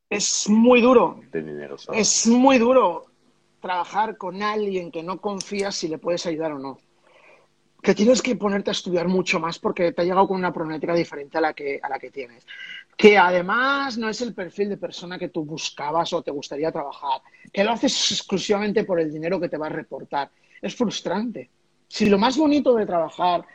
[0.10, 1.22] Es muy duro.
[1.32, 3.06] De dinero Es muy duro
[3.62, 6.80] trabajar con alguien que no confías si le puedes ayudar o no.
[7.82, 10.94] Que tienes que ponerte a estudiar mucho más porque te ha llegado con una problemática
[10.94, 12.46] diferente a la que, a la que tienes.
[12.98, 17.22] Que además no es el perfil de persona que tú buscabas o te gustaría trabajar.
[17.54, 21.50] Que lo haces exclusivamente por el dinero que te va a reportar es frustrante.
[21.88, 23.46] Si lo más bonito de trabajar,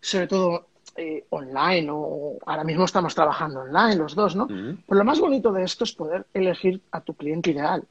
[0.00, 4.46] sobre todo eh, online, o ahora mismo estamos trabajando online los dos, ¿no?
[4.46, 7.84] Pero lo más bonito de esto es poder elegir a tu cliente ideal.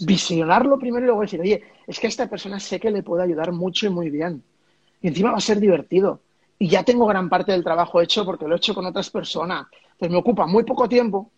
[0.00, 3.22] Visionarlo primero y luego decir, oye, es que a esta persona sé que le puede
[3.22, 4.42] ayudar mucho y muy bien.
[5.02, 6.20] Y encima va a ser divertido.
[6.58, 9.66] Y ya tengo gran parte del trabajo hecho porque lo he hecho con otras personas.
[9.92, 11.30] Entonces me ocupa muy poco tiempo,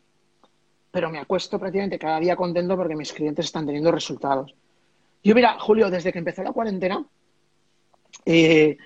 [0.91, 4.55] pero me acuesto prácticamente cada día contento porque mis clientes están teniendo resultados.
[5.23, 7.05] Yo, mira, Julio, desde que empezó la cuarentena,
[8.25, 8.77] eh,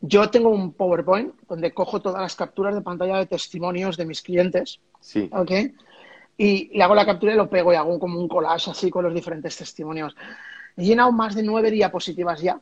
[0.00, 4.22] yo tengo un PowerPoint donde cojo todas las capturas de pantalla de testimonios de mis
[4.22, 4.80] clientes.
[5.00, 5.28] Sí.
[5.32, 5.50] ¿Ok?
[6.36, 9.04] Y le hago la captura y lo pego y hago como un collage así con
[9.04, 10.14] los diferentes testimonios.
[10.76, 12.60] He llenado más de nueve diapositivas ya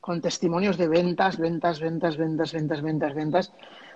[0.00, 3.52] con testimonios de ventas, ventas, ventas, ventas, ventas, ventas, ventas.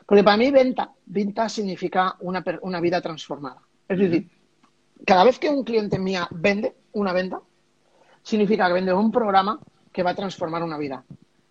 [0.06, 3.60] Porque para mí venta, venta significa una, una vida transformada.
[3.88, 4.30] Es decir,
[5.06, 7.40] cada vez que un cliente mía vende una venta,
[8.22, 9.60] significa que vende un programa
[9.92, 11.04] que va a transformar una vida.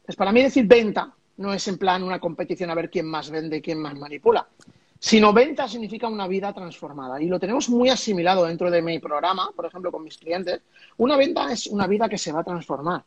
[0.03, 3.29] Entonces, para mí decir venta no es en plan una competición a ver quién más
[3.29, 4.45] vende y quién más manipula,
[4.99, 7.21] sino venta significa una vida transformada.
[7.21, 10.61] Y lo tenemos muy asimilado dentro de mi programa, por ejemplo, con mis clientes.
[10.97, 13.03] Una venta es una vida que se va a transformar.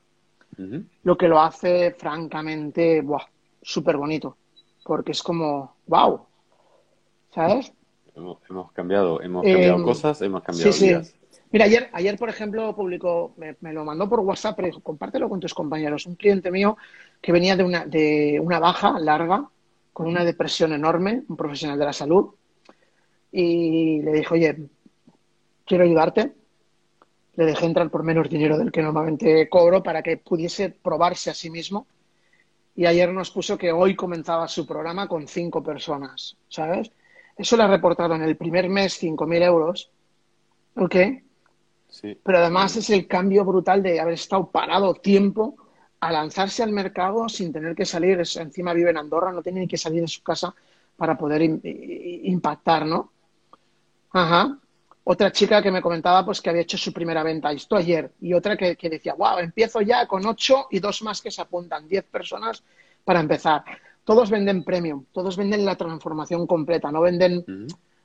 [1.02, 3.04] Lo que lo hace, francamente,
[3.60, 4.38] súper bonito.
[4.84, 6.22] Porque es como, wow.
[7.34, 7.72] ¿Sabes?
[8.14, 8.38] Hemos,
[8.72, 11.14] cambiado, hemos cambiado em, cosas, hemos cambiado vidas.
[11.52, 15.54] Mira, ayer, ayer por ejemplo, publicó, me, lo mandó por WhatsApp, pero compártelo con tus
[15.54, 16.06] compañeros.
[16.06, 16.76] Un cliente mío
[17.20, 19.48] que venía de una, de una baja larga,
[19.92, 22.34] con una depresión enorme, un profesional de la salud,
[23.32, 24.56] y le dijo, oye,
[25.64, 26.34] quiero ayudarte.
[27.36, 31.34] Le dejé entrar por menos dinero del que normalmente cobro para que pudiese probarse a
[31.34, 31.86] sí mismo.
[32.74, 36.90] Y ayer nos puso que hoy comenzaba su programa con cinco personas, ¿sabes?
[37.36, 39.90] Eso le ha reportado en el primer mes 5.000 euros,
[40.76, 40.96] ¿ok?
[42.02, 45.56] Pero además es el cambio brutal de haber estado parado tiempo
[46.00, 48.20] a lanzarse al mercado sin tener que salir.
[48.36, 50.54] encima vive en Andorra, no tiene ni que salir de su casa
[50.96, 53.12] para poder impactar, ¿no?
[54.12, 54.58] Ajá.
[55.04, 58.34] Otra chica que me comentaba pues que había hecho su primera venta, esto ayer, y
[58.34, 62.04] otra que, decía, wow, empiezo ya con ocho y dos más que se apuntan, diez
[62.04, 62.64] personas
[63.04, 63.62] para empezar.
[64.02, 67.44] Todos venden premium, todos venden la transformación completa, no venden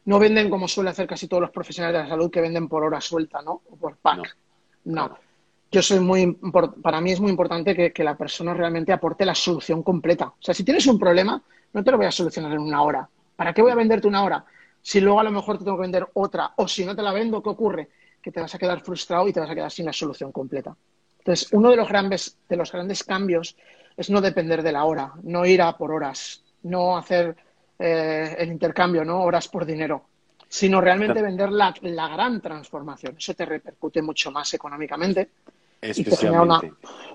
[0.05, 2.83] no venden como suele hacer casi todos los profesionales de la salud que venden por
[2.83, 3.61] hora suelta, ¿no?
[3.69, 4.35] O por pack.
[4.85, 5.17] No.
[5.71, 6.37] Yo soy muy,
[6.81, 10.25] para mí es muy importante que, la persona realmente aporte la solución completa.
[10.25, 13.07] O sea, si tienes un problema, no te lo voy a solucionar en una hora.
[13.35, 14.43] ¿Para qué voy a venderte una hora?
[14.81, 17.13] Si luego a lo mejor te tengo que vender otra, o si no te la
[17.13, 17.89] vendo, ¿qué ocurre?
[18.21, 20.75] Que te vas a quedar frustrado y te vas a quedar sin la solución completa.
[21.19, 23.55] Entonces, uno de los grandes, de los grandes cambios
[23.95, 27.37] es no depender de la hora, no ir a por horas, no hacer
[27.81, 29.21] eh, el intercambio, ¿no?
[29.23, 30.05] Horas por dinero,
[30.47, 31.73] sino realmente vender la,
[32.09, 33.15] gran transformación.
[33.17, 35.29] Eso te repercute mucho más económicamente
[35.81, 36.61] y te genera, una,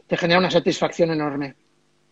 [0.06, 1.54] te genera una satisfacción enorme.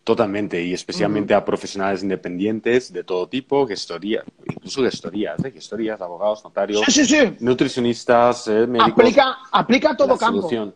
[0.05, 5.51] Totalmente, y especialmente a profesionales independientes de todo tipo, gestorías, incluso gestorías, ¿eh?
[5.51, 6.83] gestorías, abogados, notarios,
[7.41, 8.93] nutricionistas, eh, médicos.
[8.93, 10.75] Aplica, aplica todo campo.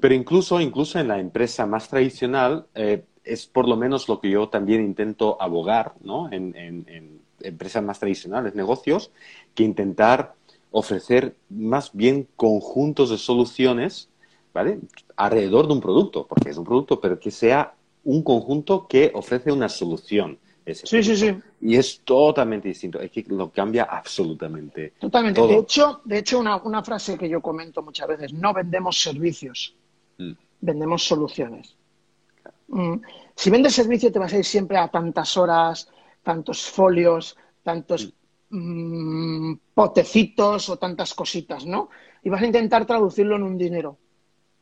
[0.00, 4.30] Pero incluso, incluso en la empresa más tradicional, eh, es por lo menos lo que
[4.30, 6.30] yo también intento abogar ¿no?
[6.32, 9.10] en, empresas más tradicionales, negocios,
[9.54, 10.34] que intentar
[10.70, 14.08] ofrecer más bien conjuntos de soluciones
[14.54, 14.78] ¿vale?
[15.16, 19.52] alrededor de un producto, porque es un producto, pero que sea un conjunto que ofrece
[19.52, 21.46] una solución ese Sí, sí, producto.
[21.60, 24.94] Y es totalmente distinto, es que lo cambia absolutamente.
[24.98, 25.40] Totalmente.
[25.40, 25.48] todo.
[25.48, 29.74] De hecho, de hecho una, una frase que yo comento muchas veces, no vendemos servicios,
[30.18, 30.32] Mm.
[30.60, 31.75] vendemos soluciones.
[32.68, 32.96] Mm.
[33.34, 35.88] Si vendes servicio te vas a ir siempre a tantas horas,
[36.22, 38.12] tantos folios, tantos
[38.50, 41.88] mm, potecitos o tantas cositas, ¿no?
[42.22, 43.98] Y vas a intentar traducirlo en un dinero.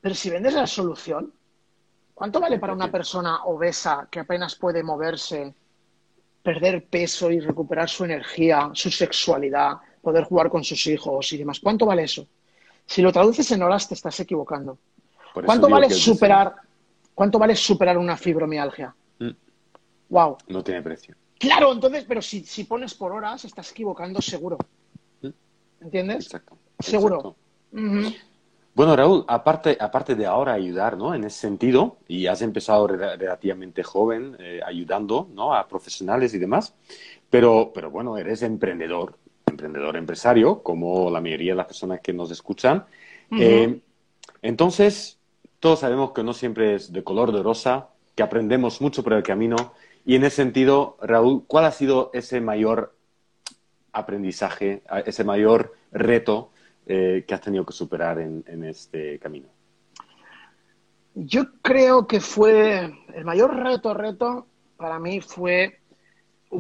[0.00, 1.32] Pero si vendes la solución,
[2.12, 5.54] ¿cuánto vale para una persona obesa que apenas puede moverse,
[6.42, 11.60] perder peso y recuperar su energía, su sexualidad, poder jugar con sus hijos y demás?
[11.60, 12.26] ¿Cuánto vale eso?
[12.84, 14.76] Si lo traduces en horas te estás equivocando.
[15.32, 16.54] ¿Cuánto vale superar,
[17.14, 18.94] cuánto vale superar una fibromialgia?
[19.18, 19.30] Mm.
[20.08, 20.38] Wow.
[20.48, 21.14] No tiene precio.
[21.38, 24.58] Claro, entonces, pero si, si pones por horas, estás equivocando seguro.
[25.22, 25.28] Mm.
[25.82, 26.26] ¿Entiendes?
[26.26, 26.56] Exacto.
[26.78, 27.36] Seguro.
[27.72, 28.16] exacto.
[28.74, 31.14] Bueno, Raúl, aparte, aparte de ahora ayudar, ¿no?
[31.14, 35.54] En ese sentido, y has empezado re- relativamente joven eh, ayudando, ¿no?
[35.54, 36.74] A profesionales y demás,
[37.30, 42.32] pero, pero bueno, eres emprendedor, emprendedor empresario, como la mayoría de las personas que nos
[42.32, 42.84] escuchan.
[43.30, 43.80] Eh,
[44.42, 45.18] entonces,
[45.64, 49.22] todos sabemos que no siempre es de color de rosa, que aprendemos mucho por el
[49.22, 49.72] camino,
[50.04, 52.94] y en ese sentido, Raúl, ¿cuál ha sido ese mayor
[53.90, 56.50] aprendizaje, ese mayor reto
[56.84, 59.48] eh, que has tenido que superar en, en este camino?
[61.14, 64.46] Yo creo que fue el mayor reto, reto
[64.76, 65.80] para mí fue,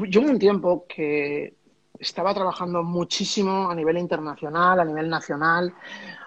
[0.08, 1.52] yo un tiempo que
[1.98, 5.74] estaba trabajando muchísimo a nivel internacional, a nivel nacional.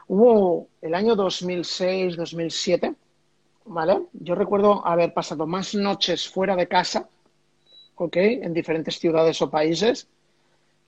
[0.08, 2.96] Hubo el año 2006, 2007,
[3.66, 4.04] ¿vale?
[4.14, 7.10] Yo recuerdo haber pasado más noches fuera de casa,
[7.96, 8.16] ¿ok?
[8.16, 10.08] En diferentes ciudades o países,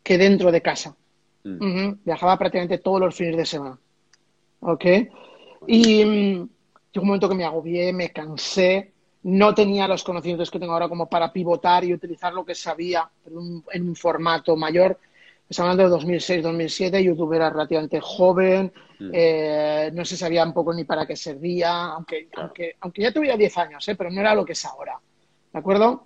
[0.03, 0.95] que dentro de casa.
[1.43, 1.93] Mm.
[2.05, 3.77] Viajaba prácticamente todos los fines de semana.
[4.61, 4.85] ¿Ok?
[5.67, 6.49] Y mm,
[6.91, 8.91] llegó un momento que me agobié, me cansé,
[9.23, 13.09] no tenía los conocimientos que tengo ahora como para pivotar y utilizar lo que sabía
[13.25, 14.97] en un, en un formato mayor.
[15.49, 19.11] Estamos hablando de 2006, 2007, YouTube era relativamente joven, Mm.
[19.13, 22.47] eh, no se sabía un poco ni para qué servía, aunque, Claro.
[22.47, 23.95] aunque, aunque ya tuviera 10 años, ¿eh?
[23.95, 24.99] pero no era lo que es ahora.
[25.51, 26.05] ¿De acuerdo?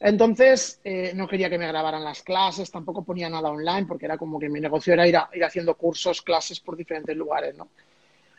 [0.00, 4.18] Entonces, eh, no quería que me grabaran las clases, tampoco ponía nada online, porque era
[4.18, 7.68] como que mi negocio era ir, a- ir haciendo cursos, clases por diferentes lugares, ¿no?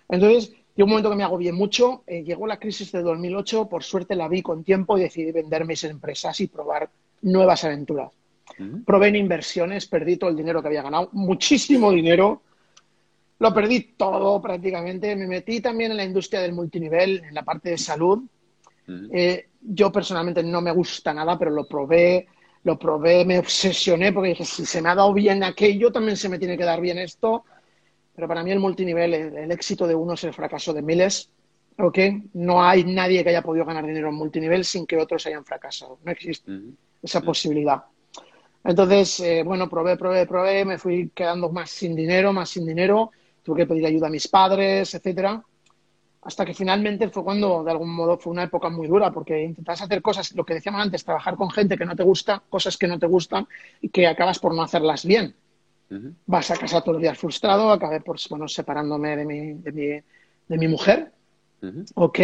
[0.10, 3.84] Entonces, llegó un momento que me agobié mucho, eh, llegó la crisis de 2008, por
[3.84, 6.89] suerte la vi con tiempo y decidí vender mis empresas y probar
[7.21, 8.12] nuevas aventuras.
[8.86, 12.42] Probé en inversiones, perdí todo el dinero que había ganado, muchísimo dinero,
[13.39, 17.72] lo perdí todo prácticamente, me metí también en la industria del multinivel, en la parte
[17.72, 18.24] de salud,
[19.12, 22.28] eh, yo personalmente no me gusta nada, pero lo probé,
[22.63, 26.30] lo probé, me obsesioné porque dije, si se me ha dado bien aquello, también se
[26.30, 27.44] me tiene que dar bien esto.
[28.16, 31.30] Pero para mí el multinivel, el, el éxito de uno es el fracaso de miles.
[31.78, 31.98] ¿Ok?
[32.34, 35.98] No hay nadie que haya podido ganar dinero en multinivel sin que otros hayan fracasado.
[36.04, 36.52] No existe
[37.02, 37.84] esa posibilidad.
[38.63, 43.12] Entonces, eh, bueno, probé, probé, probé, me fui quedando más sin dinero, más sin dinero,
[43.43, 45.43] tuve que pedir ayuda a mis padres, etcétera,
[46.21, 49.82] hasta que finalmente fue cuando, de algún modo, fue una época muy dura, porque intentas
[49.82, 52.88] hacer cosas, lo que decíamos antes, trabajar con gente que no te gusta, cosas que
[52.88, 53.45] no te gustan
[53.82, 55.36] y que acabas por no hacerlas bien.
[56.26, 59.88] Vas a casa todos los días frustrado, acabé por, bueno, separándome de mi, de mi,
[60.47, 61.12] de mi mujer,
[61.62, 61.84] Ujú.
[61.95, 62.19] ¿ok?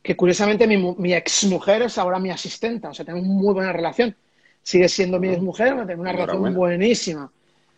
[0.00, 4.16] Que curiosamente mi, mi exmujer es ahora mi asistenta, o sea, tenemos muy buena relación.
[4.66, 7.30] Sigue siendo mi exmujer, tenemos una relación buenísima.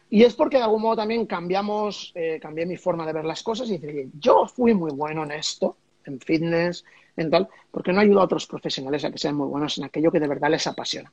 [0.09, 3.43] Y es porque de algún modo también cambiamos, eh, cambié mi forma de ver las
[3.43, 7.93] cosas y decir, "Oye, yo fui muy bueno en esto, en fitness, en tal, porque
[7.93, 10.49] no ayudo a otros profesionales a que sean muy buenos en aquello que de verdad
[10.49, 11.13] les apasiona,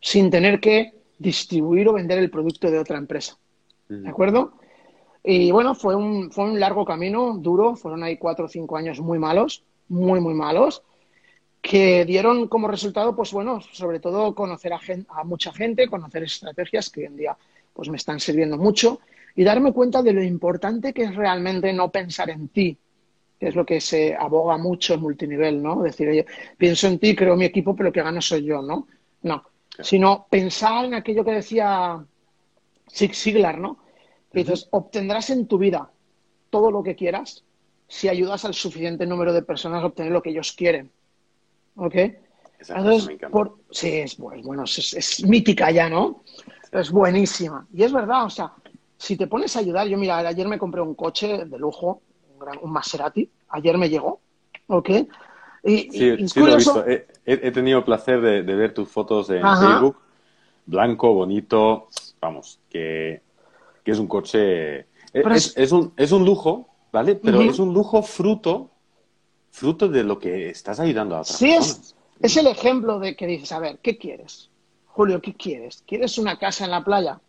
[0.00, 3.36] sin tener que distribuir o vender el producto de otra empresa.
[3.88, 4.52] ¿De acuerdo?
[5.24, 9.00] Y bueno, fue un, fue un largo camino, duro, fueron ahí cuatro o cinco años
[9.00, 10.84] muy malos, muy, muy malos,
[11.68, 16.22] que dieron como resultado, pues bueno, sobre todo conocer a, gen- a mucha gente, conocer
[16.24, 17.36] estrategias que hoy en día
[17.72, 19.00] pues me están sirviendo mucho
[19.34, 22.76] y darme cuenta de lo importante que es realmente no pensar en ti,
[23.40, 25.82] que es lo que se aboga mucho en multinivel, ¿no?
[25.82, 26.26] Decir, oye,
[26.58, 28.86] pienso en ti, creo mi equipo, pero que gano soy yo, ¿no?
[29.22, 29.44] No,
[29.80, 32.04] sino pensar en aquello que decía
[32.90, 33.78] Zig Ziglar, ¿no?
[34.32, 35.90] Que dices, obtendrás en tu vida
[36.50, 37.44] todo lo que quieras
[37.88, 40.90] si ayudas al suficiente número de personas a obtener lo que ellos quieren.
[41.76, 41.94] ¿Ok?
[42.58, 43.32] Esa Entonces, me encanta.
[43.32, 43.58] por...
[43.70, 46.22] sí, es, bu- bueno, es, es mítica ya, ¿no?
[46.72, 47.66] Es buenísima.
[47.72, 48.52] Y es verdad, o sea,
[48.96, 52.02] si te pones a ayudar, yo mira, ayer me compré un coche de lujo,
[52.32, 54.20] un, gran- un Maserati, ayer me llegó,
[54.68, 54.90] ¿ok?
[55.64, 56.86] Y, Sí, y sí lo he visto.
[56.86, 59.66] He, he- tenido el placer de, de ver tus fotos en Ajá.
[59.66, 59.96] Facebook.
[60.66, 61.88] Blanco, bonito.
[62.20, 63.22] Vamos, que,
[63.84, 64.78] que es un coche.
[64.80, 67.14] e- Pero Es, es- es un, es un lujo, ¿vale?
[67.16, 68.70] Pero es un lujo fruto,
[69.54, 71.94] fruto de lo que estás ayudando a otras Sí, es, personas.
[72.20, 74.50] Es el ejemplo de que dices, a ver, ¿qué quieres?
[74.86, 75.84] Julio, ¿qué quieres?
[75.86, 77.20] ¿Quieres una casa en la playa?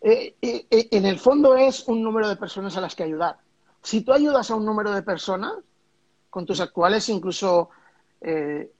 [0.00, 3.38] Eh, eh, eh, en el fondo es un número de personas a las que ayudar.
[3.82, 5.54] Si tú ayudas a un número de personas,
[6.28, 7.70] con tus actuales incluso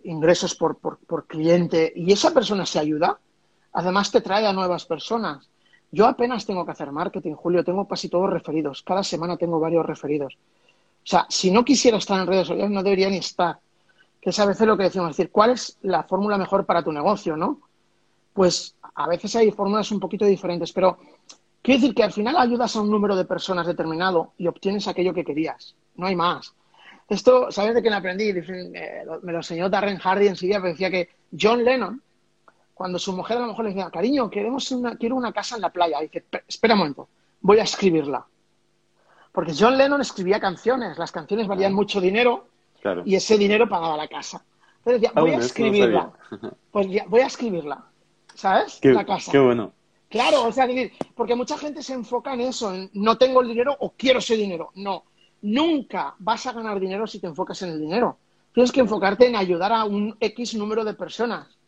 [0.04, 3.18] ingresos por, por, cliente, y esa persona se ayuda,
[3.74, 5.50] además te trae a nuevas personas.
[5.92, 8.82] Yo apenas tengo que hacer marketing, Julio, tengo casi todos referidos.
[8.82, 10.38] Cada semana tengo varios referidos.
[11.04, 13.58] O sea, si no quisiera estar en redes sociales, no debería ni estar.
[14.20, 16.82] Que es a veces lo que decimos, es decir, ¿cuál es la fórmula mejor para
[16.82, 17.60] tu negocio, no?
[18.32, 20.96] Pues a veces hay fórmulas un poquito diferentes, pero
[21.60, 25.12] quiere decir que al final ayudas a un número de personas determinado y obtienes aquello
[25.12, 25.74] que querías.
[25.96, 26.54] No hay más.
[27.06, 28.30] Esto, ¿sabes de quién aprendí?
[28.30, 32.00] Eh, me lo enseñó Darren Hardy enseguida, pero decía que John Lennon,
[32.72, 35.60] cuando su mujer a lo mejor le decía, cariño, queremos una, quiero una casa en
[35.60, 37.08] la playa, dice, espera un momento,
[37.42, 38.24] voy a escribirla.
[39.34, 41.74] Porque John Lennon escribía canciones, las canciones valían ah.
[41.74, 42.46] mucho dinero
[43.04, 44.44] y ese dinero pagaba la casa.
[44.78, 46.12] Entonces decía, voy a escribirla.
[46.70, 47.84] pues ya, voy a escribirla.
[48.32, 48.78] ¿Sabes?
[48.84, 49.32] la casa.
[49.32, 49.72] Qué bueno.
[50.08, 50.68] Claro, o sea,
[51.16, 54.36] porque mucha gente se enfoca en eso, en no tengo el dinero o quiero ese
[54.36, 54.70] dinero.
[54.76, 55.02] No,
[55.42, 58.18] nunca vas a ganar dinero si te enfocas en el dinero.
[58.52, 61.58] Tienes que enfocarte en ayudar a un X número de personas.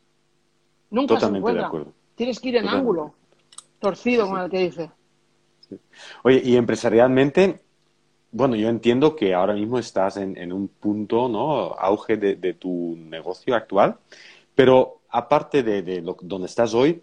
[0.91, 1.63] Nunca Totalmente se encuentra.
[1.63, 1.93] De acuerdo.
[2.15, 3.15] Tienes que ir en ángulo,
[3.81, 4.91] torcido, como el que dice.
[6.23, 7.61] Oye, y empresarialmente,
[8.33, 11.75] bueno, yo entiendo que ahora mismo estás en, un punto, ¿no?
[11.75, 13.97] Auge de, tu negocio actual,
[14.55, 17.03] pero aparte de, lo, donde estás hoy,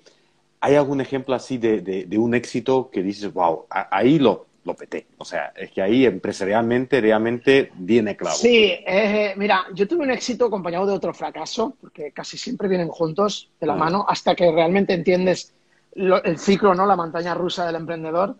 [0.59, 5.07] ¿hay algún ejemplo así de, un éxito que dices, wow, ahí lo, lo peté?
[5.17, 8.35] O sea, es que ahí empresarialmente realmente viene claro.
[8.35, 12.89] Sí, eh, mira, yo tuve un éxito acompañado de otro fracaso, porque casi siempre vienen
[12.89, 15.53] juntos de la mano, hasta que realmente entiendes
[15.95, 16.85] el ciclo, ¿no?
[16.85, 18.35] La montaña rusa del emprendedor.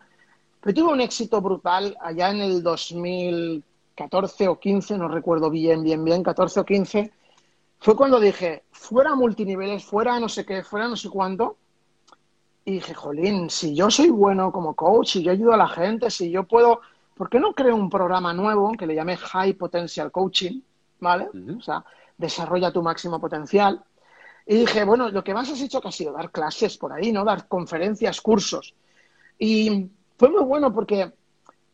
[0.64, 6.06] Pero tuve un éxito brutal allá en el 2014 o 15, no recuerdo bien, bien,
[6.06, 7.12] bien, 14 o 15.
[7.80, 11.58] Fue cuando dije, fuera multiniveles, fuera no sé qué, fuera no sé cuánto.
[12.64, 16.10] Y dije, jolín, si yo soy bueno como coach, si yo ayudo a la gente,
[16.10, 16.80] si yo puedo,
[17.14, 20.62] ¿por qué no creo un programa nuevo que le llame High Potential Coaching?
[21.02, 21.28] ¿Vale?
[21.58, 21.84] O sea,
[22.18, 23.84] desarrolla tu máximo potencial.
[24.48, 27.12] Y dije, bueno, lo que más has hecho que ha sido dar clases por ahí,
[27.12, 27.26] ¿no?
[27.26, 28.74] Dar conferencias, cursos.
[29.38, 31.12] Y fue muy bueno porque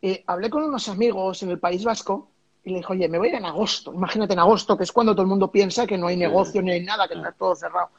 [0.02, 2.30] eh, hablé con unos amigos en el País Vasco
[2.64, 3.92] y le dije, oye, me voy a ir en agosto.
[3.92, 6.72] Imagínate en agosto, que es cuando todo el mundo piensa que no hay negocio ni
[6.72, 7.90] hay nada, que está todo cerrado.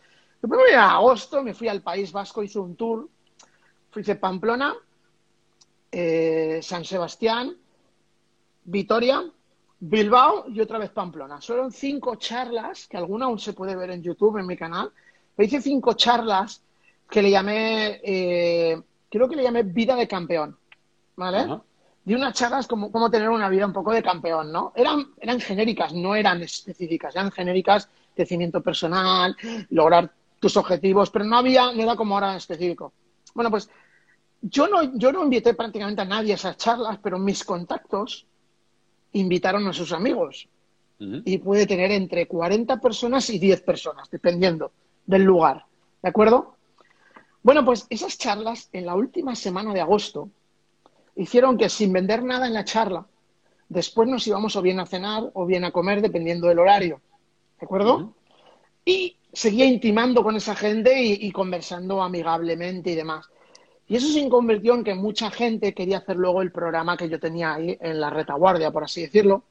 [0.41, 3.07] Yo me voy a agosto, me fui al País Vasco, hice un tour,
[3.91, 4.75] fui a Pamplona,
[5.91, 7.55] eh, San Sebastián,
[8.63, 9.23] Vitoria,
[9.79, 11.41] Bilbao y otra vez Pamplona.
[11.41, 14.91] Fueron cinco charlas, que alguna aún se puede ver en YouTube, en mi canal.
[15.37, 16.63] Me hice cinco charlas
[17.09, 18.81] que le llamé eh,
[19.11, 20.57] creo que le llamé vida de campeón,
[21.17, 21.61] ¿vale?
[22.03, 24.71] De unas charlas como cómo tener una vida un poco de campeón, ¿no?
[24.75, 29.35] Eran, eran genéricas, no eran específicas, eran genéricas, crecimiento personal,
[29.69, 32.93] lograr tus objetivos, pero no había, no era como ahora específico.
[33.35, 33.69] Bueno, pues
[34.41, 38.25] yo no, yo no invité prácticamente a nadie a esas charlas, pero mis contactos
[39.13, 40.47] invitaron a sus amigos.
[41.25, 44.71] Y puede tener entre 40 personas y 10 personas, dependiendo
[45.07, 45.65] del lugar.
[45.99, 46.57] ¿De acuerdo?
[47.43, 50.29] Bueno, pues esas charlas en la última semana de agosto
[51.15, 53.05] hicieron que sin vender nada en la charla,
[53.67, 57.01] después nos íbamos o bien a cenar o bien a comer, dependiendo del horario.
[57.59, 58.13] ¿De acuerdo?
[58.85, 63.27] Y seguía intimando con esa gente y, conversando amigablemente y demás.
[63.87, 67.19] Y eso se convirtió en que mucha gente quería hacer luego el programa que yo
[67.19, 69.43] tenía ahí en la retaguardia, por así decirlo.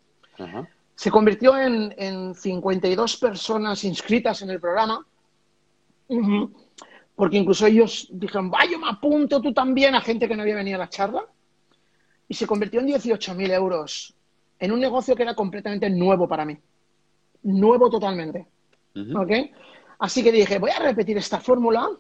[0.95, 5.05] Se convirtió en, en, 52 personas inscritas en el programa
[7.21, 10.77] porque incluso ellos dijeron, vaya, me apunto tú también a gente que no había venido
[10.77, 11.23] a la charla.
[12.27, 14.15] Y se convirtió en 18.000 euros
[14.59, 16.57] en un negocio que era completamente nuevo para mí.
[17.43, 18.47] Nuevo totalmente.
[19.99, 21.91] Así que dije, voy a repetir esta fórmula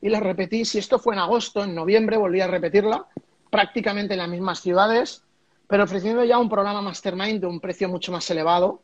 [0.00, 0.64] y la repetí.
[0.64, 3.04] Si esto fue en agosto, en noviembre volví a repetirla,
[3.50, 5.24] prácticamente en las mismas ciudades,
[5.66, 8.80] pero ofreciendo ya un programa Mastermind de un precio mucho más elevado,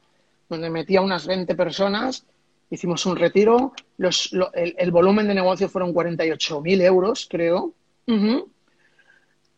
[0.48, 2.26] donde metía unas 20 personas
[2.70, 7.74] hicimos un retiro, el, volumen de negocio fueron 48.000 euros, creo.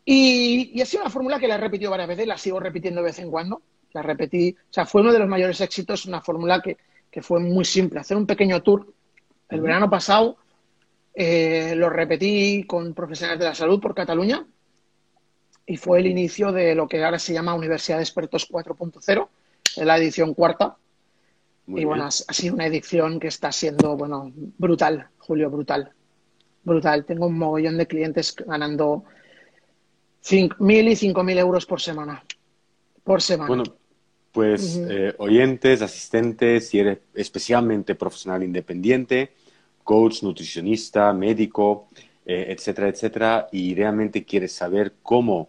[0.05, 3.01] y, y ha sido una fórmula que la he repetido varias veces, la sigo repitiendo
[3.01, 3.63] de vez en cuando.
[3.93, 6.77] La repetí, o sea, fue uno de los mayores éxitos, una fórmula que,
[7.23, 7.99] fue muy simple.
[7.99, 8.87] Hacer un pequeño tour.
[9.49, 10.37] El verano pasado
[11.13, 14.47] eh, lo repetí con profesionales de la salud por Cataluña
[15.67, 19.29] y fue el inicio de lo que ahora se llama Universidad de Expertos 4.0,
[19.77, 20.77] en la edición cuarta
[21.77, 25.93] y bueno, ha, sido una edición que está siendo, bueno, brutal, Julio, brutal.
[26.63, 27.05] Brutal.
[27.05, 29.05] Tengo un mogollón de clientes ganando
[30.23, 32.23] 1.000 y 5.000 euros por semana.
[33.03, 33.49] Por semana.
[33.49, 33.65] Bueno,
[34.33, 39.33] pues eh, oyentes, asistentes, si eres especialmente profesional independiente,
[39.83, 41.89] coach, nutricionista, médico,
[42.25, 45.49] eh, etcétera, etcétera, y realmente quieres saber cómo,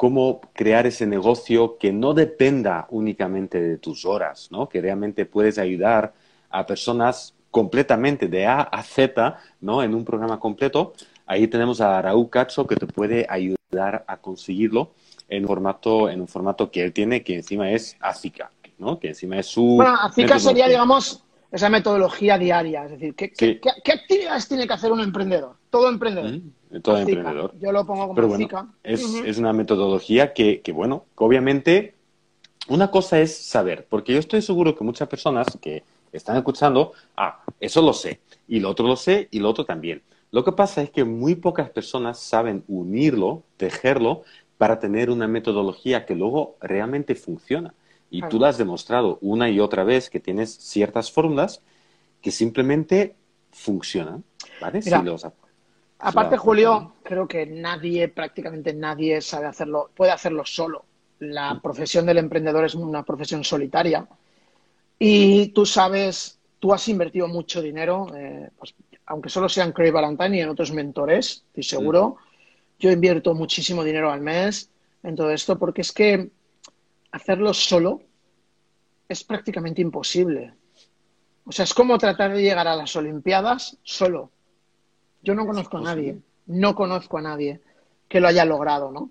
[0.00, 4.66] cómo crear ese negocio que no dependa únicamente de tus horas, ¿no?
[4.66, 6.14] que realmente puedes ayudar
[6.48, 9.82] a personas completamente de A a Z, ¿no?
[9.82, 10.94] En un programa completo.
[11.26, 14.92] Ahí tenemos a Raúl Cacho que te puede ayudar a conseguirlo
[15.28, 18.98] en un formato, en un formato que él tiene, que encima es ACICA, ¿no?
[18.98, 19.74] Que encima es su...
[19.76, 22.86] Bueno, ACICA sería, digamos, esa metodología diaria.
[22.86, 25.56] Es decir, ¿qué, qué, actividades tiene que hacer un emprendedor?
[25.68, 26.32] Todo emprendedor.
[26.32, 26.52] Mm,
[26.82, 27.54] todo emprendedor.
[27.60, 28.48] Yo lo pongo como Pero bueno,
[28.82, 31.94] Es, es, una metodología que, que, bueno, obviamente
[32.68, 37.42] una cosa es saber, porque yo estoy seguro que muchas personas que están escuchando, ah,
[37.58, 40.02] eso lo sé, y lo otro lo sé, y lo otro también.
[40.30, 44.22] Lo que pasa es que muy pocas personas saben unirlo, tejerlo,
[44.58, 47.74] para tener una metodología que luego realmente funciona.
[48.10, 51.62] Y tú lo has demostrado una y otra vez que tienes ciertas fórmulas
[52.20, 53.14] que simplemente
[53.52, 54.22] funcionan.
[54.60, 54.82] ¿vale?
[56.00, 60.84] Aparte, Julio, creo que nadie, prácticamente nadie sabe hacerlo, puede hacerlo solo.
[61.18, 64.08] La profesión del emprendedor es una profesión solitaria
[64.98, 68.74] y tú sabes, tú has invertido mucho dinero, eh, pues,
[69.06, 72.16] aunque solo sean Craig Valentine y en otros mentores, estoy seguro.
[72.78, 74.70] Yo invierto muchísimo dinero al mes
[75.02, 76.30] en todo esto porque es que
[77.12, 78.02] hacerlo solo
[79.08, 80.54] es prácticamente imposible.
[81.44, 84.30] O sea, es como tratar de llegar a las Olimpiadas solo.
[85.22, 87.60] Yo no conozco a nadie, no conozco a nadie
[88.08, 89.10] que lo haya logrado, ¿no?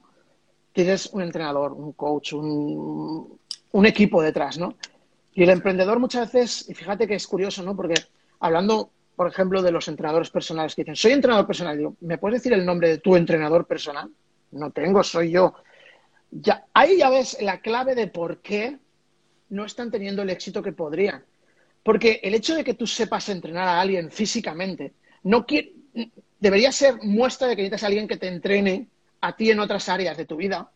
[0.74, 3.40] Tienes un entrenador, un coach, un,
[3.72, 4.76] un equipo detrás, ¿no?
[5.34, 7.76] Y el emprendedor muchas veces, y fíjate que es curioso, ¿no?
[7.76, 7.96] Porque
[8.40, 12.42] hablando, por ejemplo, de los entrenadores personales que dicen, soy entrenador personal, digo, ¿me puedes
[12.42, 14.10] decir el nombre de tu entrenador personal?
[14.52, 15.54] No tengo, soy yo.
[16.32, 18.78] Ya, ahí ya ves la clave de por qué
[19.50, 21.24] no están teniendo el éxito que podrían.
[21.84, 24.94] Porque el hecho de que tú sepas entrenar a alguien físicamente
[25.24, 25.46] no
[26.40, 28.88] debería ser muestra de que necesitas a alguien que te entrene
[29.22, 30.72] a ti en otras áreas de tu vida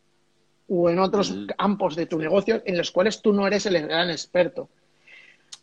[0.68, 4.10] o en otros campos de tu negocio en los cuales tú no eres el gran
[4.10, 4.70] experto.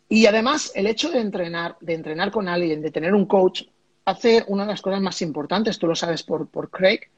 [0.09, 3.63] Y además, el hecho de entrenar, de entrenar con alguien, de tener un coach,
[4.05, 7.09] hace una de las cosas más importantes, tú lo sabes por, por Craig,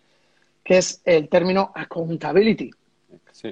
[0.64, 2.72] que es el término accountability,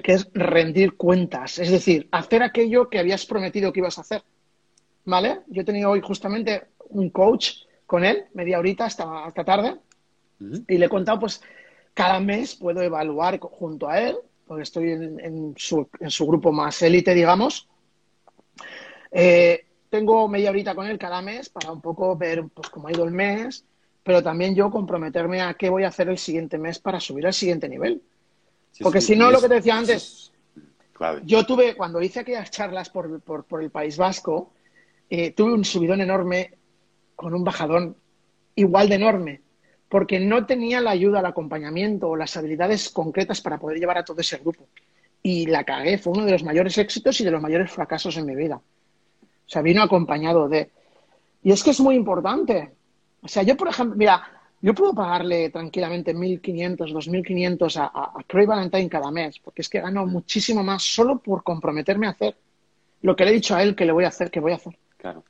[0.02, 4.22] que es rendir cuentas, es decir, hacer aquello que habías prometido que ibas a hacer.
[5.04, 5.40] ¿Vale?
[5.48, 9.76] Yo he tenido hoy justamente un coach con él, media horita hasta, hasta tarde,
[10.66, 11.42] y le he contado, pues,
[11.92, 14.16] cada mes puedo evaluar junto a él,
[14.46, 15.86] porque estoy en, su,
[16.26, 17.68] grupo más élite, digamos.
[19.10, 22.92] Eh, tengo media horita con él cada mes para un poco ver pues, cómo ha
[22.92, 23.66] ido el mes,
[24.02, 27.34] pero también yo comprometerme a qué voy a hacer el siguiente mes para subir al
[27.34, 28.00] siguiente nivel.
[28.80, 30.32] porque si no, lo que te decía antes,
[31.24, 34.54] yo tuve, cuando hice aquellas charlas por, por, el País Vasco,
[35.10, 36.61] eh, tuve un subidón enorme
[37.22, 37.96] con un bajadón
[38.54, 39.40] igual de enorme
[39.92, 44.04] porque no tenía la ayuda, el acompañamiento o las habilidades concretas para poder llevar a
[44.06, 44.66] todo ese grupo.
[45.22, 48.24] Y la cagué, fue uno de los mayores éxitos y de los mayores fracasos en
[48.24, 48.56] mi vida.
[48.56, 50.70] O sea, vino acompañado de...
[51.42, 52.72] Y es que es muy importante.
[53.20, 54.22] O sea, yo, por ejemplo, mira,
[54.62, 59.68] yo puedo pagarle tranquilamente 1.500, 2.500 a, a, a Craig Valentine cada mes, porque es
[59.68, 62.34] que gano muchísimo más solo por comprometerme a hacer
[63.02, 64.56] lo que le he dicho a él que le voy a hacer, que voy a
[64.56, 64.74] hacer.
[64.96, 65.22] Claro.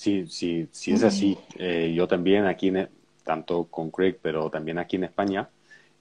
[0.00, 1.36] Sí, sí, sí es así.
[1.58, 2.88] Eh, yo también aquí en,
[3.22, 5.46] tanto con Craig, pero también aquí en España,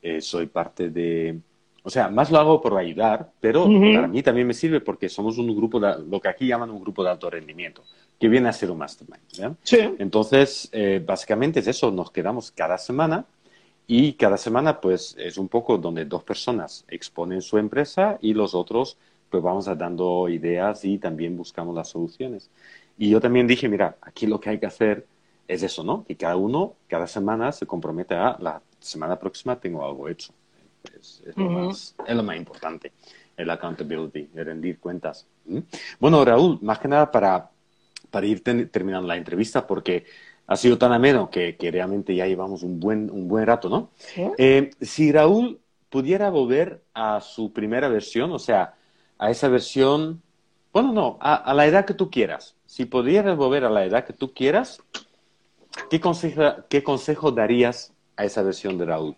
[0.02, 1.38] eh, soy parte de...
[1.84, 5.38] O sea, más lo hago por ayudar, pero para mí también me sirve porque somos
[5.38, 7.84] un grupo, de, lo que aquí llaman un grupo de alto rendimiento,
[8.18, 9.58] que viene a ser un mastermind.
[9.64, 9.80] Sí.
[10.00, 13.26] Entonces, eh, básicamente es eso, nos quedamos cada semana
[13.86, 18.56] y cada semana pues es un poco donde dos personas exponen su empresa y los
[18.56, 18.98] otros
[19.30, 22.50] pues vamos a dando ideas y también buscamos las soluciones.
[23.00, 25.08] Y yo también dije, mira, aquí lo que hay que hacer
[25.48, 26.04] es eso, ¿no?
[26.04, 30.34] Que cada uno, cada semana se compromete a la semana próxima tengo algo hecho.
[31.00, 31.96] Es, lo, más,
[32.36, 32.92] importante,
[33.38, 35.26] el accountability, el rendir cuentas.
[35.98, 37.50] Bueno, Raúl, más que nada para,
[38.12, 40.06] para ir terminando la entrevista, porque
[40.48, 43.92] ha sido tan ameno que, que, realmente ya llevamos un buen, un buen rato, ¿no?
[44.38, 48.76] Eh, si Raúl pudiera volver a su primera versión, o sea,
[49.18, 50.22] a esa versión,
[50.74, 52.56] bueno, no, a, a la edad que tú quieras.
[52.70, 54.80] Si pudieras volver a la edad que tú quieras,
[55.90, 59.16] ¿Qué consejo, ¿Qué consejo darías a esa versión de Raúl?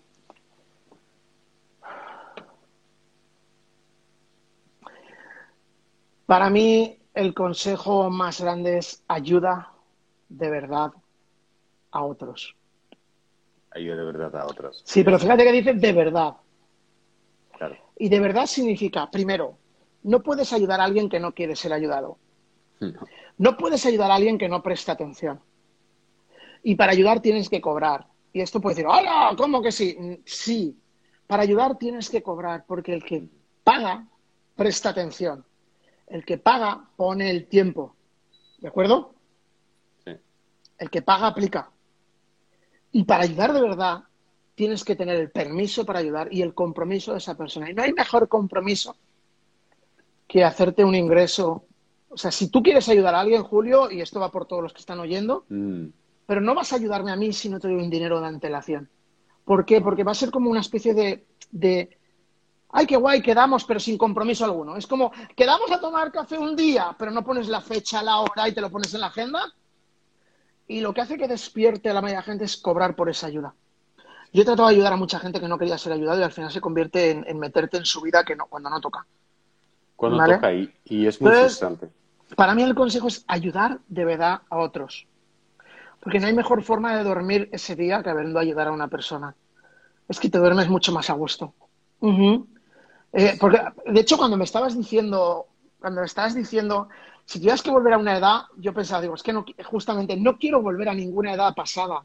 [6.26, 9.74] Para mí, el consejo más grande es ayuda
[10.30, 10.92] de verdad
[11.92, 12.56] a otros.
[13.72, 14.82] Ayuda de verdad a otros.
[14.86, 16.38] Sí, pero fíjate que dice de verdad.
[17.58, 17.76] Claro.
[17.98, 19.58] Y de verdad significa, primero,
[20.04, 22.18] no puedes ayudar a alguien que no quiere ser ayudado.
[22.80, 23.02] No.
[23.42, 25.42] No puedes ayudar a alguien que no presta atención.
[26.62, 28.06] Y para ayudar tienes que cobrar.
[28.32, 29.34] Y esto puede decir, ¡hola!
[29.36, 29.98] ¿Cómo que sí?
[30.00, 30.78] Mm, Sí.
[31.26, 33.28] Para ayudar tienes que cobrar, porque el que
[33.64, 34.06] paga
[34.56, 35.44] presta atención.
[36.06, 37.96] El que paga pone el tiempo.
[38.60, 39.16] ¿De acuerdo?
[40.06, 40.12] Sí.
[40.78, 41.72] El que paga aplica.
[42.92, 44.04] Y para ayudar de verdad,
[44.54, 47.72] tienes que tener el permiso para ayudar y el compromiso de esa persona.
[47.72, 48.96] Y no hay mejor compromiso
[50.28, 51.66] que hacerte un ingreso.
[52.14, 54.74] O sea, si tú quieres ayudar a alguien, Julio, y esto va por todos los
[54.74, 55.86] que están oyendo, Mm,
[56.26, 58.90] pero no vas a ayudarme a mí si no te doy un dinero de antelación.
[59.46, 59.82] ¿Por qué?
[59.82, 61.98] Porque va a ser como una especie de, de
[62.70, 64.78] ay, qué guay, quedamos, pero sin compromiso alguno.
[64.78, 68.48] Es como, quedamos a tomar café un día, pero no pones la fecha, la hora
[68.48, 69.42] y te lo pones en la agenda.
[70.68, 73.10] Y lo que hace que despierte a la mayoría de la gente es cobrar por
[73.10, 73.54] esa ayuda.
[74.32, 76.32] Yo he tratado de ayudar a mucha gente que no quería ser ayudado y al
[76.32, 79.06] final se convierte en, en meterte en su vida que no, cuando no toca.
[79.98, 80.36] Cuando Vale.
[80.36, 81.90] toca y, y es muy Entonces- frustrante.
[82.36, 85.08] Para mí el consejo es ayudar de verdad a otros.
[86.00, 89.36] Porque no hay mejor forma de dormir ese día que habiendo ayudar a una persona.
[90.08, 91.54] Es que te duermes mucho más a gusto.
[93.14, 95.48] Eh, porque, de hecho, cuando me estabas diciendo,
[95.80, 96.90] cuando me estabas diciendo,
[97.26, 100.38] si tuvieras que volver a una edad, yo pensaba, digo, es que no, justamente no
[100.38, 102.04] quiero volver a ninguna edad pasada.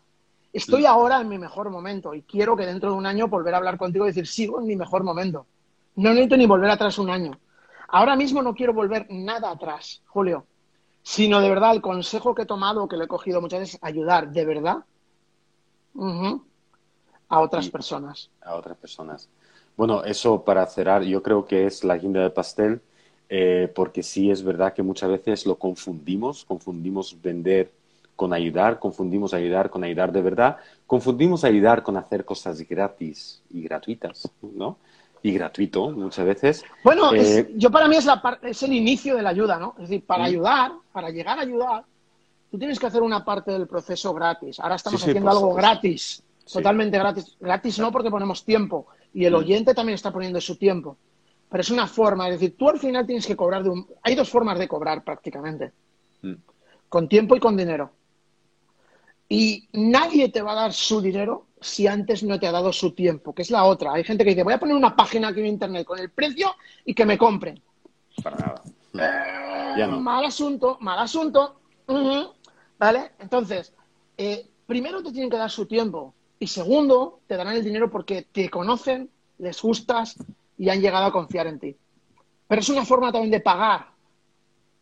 [0.52, 3.58] Estoy ahora en mi mejor momento y quiero que dentro de un año volver a
[3.58, 5.46] hablar contigo y decir, sigo en mi mejor momento.
[5.96, 7.38] No necesito ni volver atrás un año.
[7.88, 10.46] Ahora mismo no quiero volver nada atrás, Julio,
[11.02, 14.30] sino de verdad el consejo que he tomado, que lo he cogido muchas veces, ayudar
[14.30, 14.78] de verdad
[17.28, 18.30] a otras Y- personas.
[18.42, 19.28] a otras personas.
[19.76, 22.80] Bueno, eso para cerrar, yo creo que es la guinda del pastel,
[23.28, 27.72] eh, porque sí es verdad que muchas veces lo confundimos, confundimos vender
[28.14, 30.56] con ayudar, confundimos ayudar con ayudar de verdad,
[30.86, 34.78] confundimos ayudar con hacer cosas gratis y gratuitas, ¿no?
[35.26, 36.64] Y gratuito muchas veces.
[36.84, 39.74] Bueno, Eh, es- yo para mí es, la es el inicio de la ayuda, ¿no?
[39.78, 41.84] Es decir, para ayudar, para llegar a ayudar,
[42.50, 44.60] tú tienes que hacer una parte del proceso gratis.
[44.60, 46.22] Ahora estamos Sí, sí, haciendo algo gratis,
[46.52, 47.36] totalmente gratis.
[47.40, 50.96] Gratis no porque ponemos tiempo y el oyente también está poniendo su tiempo.
[51.48, 53.86] Pero es una forma, es decir, tú al final tienes que cobrar de un...
[54.02, 55.72] Hay dos formas de cobrar prácticamente,
[56.88, 57.90] con tiempo y con dinero.
[59.28, 62.92] Y nadie te va a dar su dinero si antes no te ha dado su
[62.92, 63.92] tiempo, que es la otra.
[63.92, 66.54] Hay gente que dice, voy a poner una página aquí en internet con el precio
[66.84, 67.60] y que me compren.
[68.22, 68.62] para nada.
[69.76, 70.00] Ya no.
[70.00, 71.60] Mal asunto, mal asunto.
[72.78, 73.12] ¿Vale?
[73.18, 73.72] Entonces,
[74.16, 78.22] eh, primero te tienen que dar su tiempo y segundo, te darán el dinero porque
[78.30, 80.16] te conocen, les gustas
[80.58, 81.76] y han llegado a confiar en ti.
[82.48, 83.88] Pero es una forma también de pagar.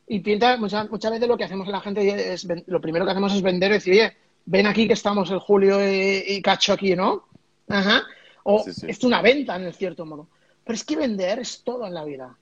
[0.07, 3.33] Y piensa, muchas, muchas veces lo que hacemos la gente es, lo primero que hacemos
[3.33, 4.17] es vender y decir, oye,
[4.47, 7.25] ven aquí que estamos el Julio y, y Cacho aquí, ¿no?
[7.69, 8.03] Ajá.
[8.45, 8.87] O Sí, sí.
[8.89, 10.29] es una venta en el cierto modo.
[10.65, 12.37] Pero es que vender es todo en la vida.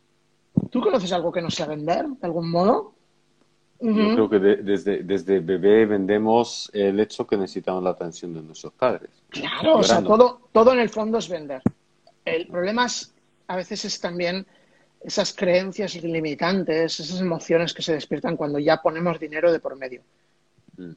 [0.70, 2.94] ¿Tú conoces algo que no sea vender, de algún modo?
[3.80, 8.40] Yo creo que de- desde, desde bebé vendemos el hecho que necesitamos la atención de
[8.42, 9.10] nuestros padres.
[9.28, 11.62] Claro, o sea, todo, todo en el fondo es vender.
[12.24, 13.12] El problema es,
[13.48, 14.46] a veces es también
[15.00, 20.02] esas creencias limitantes, esas emociones que se despiertan cuando ya ponemos dinero de por medio.
[20.76, 20.92] Mm.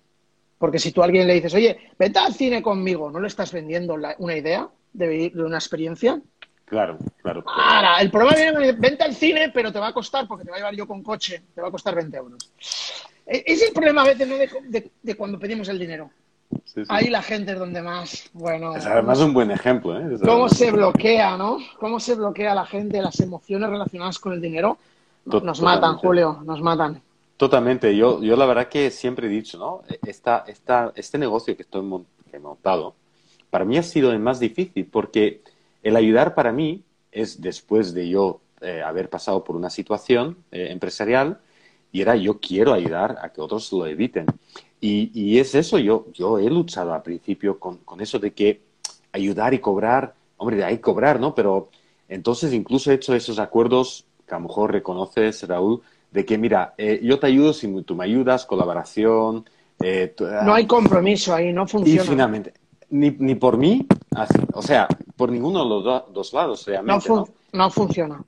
[0.57, 3.51] Porque si tú a alguien le dices, oye, vete al cine conmigo, ¿no le estás
[3.51, 6.21] vendiendo la- una idea de, una experiencia?
[6.65, 7.43] Claro, claro.
[7.45, 10.49] Ahora, el problema viene, con, vente al cine, pero te va a costar, porque te
[10.51, 12.51] va a llevar yo con coche, te va a costar 20 euros.
[13.27, 14.37] E- Ese es el problema a veces ¿no?
[14.37, 16.09] de, de- de cuando pedimos el dinero.
[16.63, 16.83] Sí, sí.
[16.89, 20.13] Ahí la gente es donde más, bueno, Es además un buen ejemplo, ¿eh?
[20.15, 21.57] Es cómo se bloquea, ¿no?
[21.79, 24.77] Cómo se bloquea la gente, las emociones relacionadas con el dinero.
[25.25, 25.97] Nos matan.
[25.97, 27.01] Julio, nos matan.
[27.37, 27.95] Totalmente.
[27.95, 29.81] Yo, yo la verdad que siempre he dicho, ¿no?
[30.05, 31.83] Esta, esta, este negocio que estoy
[32.29, 32.95] que he montado,
[33.49, 35.41] para mí ha sido el más difícil porque
[35.83, 40.69] el ayudar para mí es después de yo eh, haber pasado por una situación eh,
[40.71, 41.39] empresarial
[41.91, 44.25] y era yo quiero ayudar a que otros lo eviten.
[44.81, 48.61] Y, es eso, yo, yo he luchado al principio con, con eso de que
[49.11, 51.33] ayudar y cobrar, hombre, de ahí cobrar, ¿no?
[51.33, 51.69] Pero
[52.07, 55.81] entonces incluso he hecho esos acuerdos que a lo mejor reconoces, Raúl,
[56.15, 59.43] de que mira, eh, yo te ayudo si tú me ayudas, colaboración.
[59.81, 62.03] eh, tú- No hay compromiso ahí, no y funciona.
[62.09, 62.53] finalmente,
[62.89, 64.87] ni, ni por mí, así- o sea,
[65.17, 67.27] por ninguno de los do- dos lados No, realmente, fun- ¿no?
[67.51, 68.23] no funciona.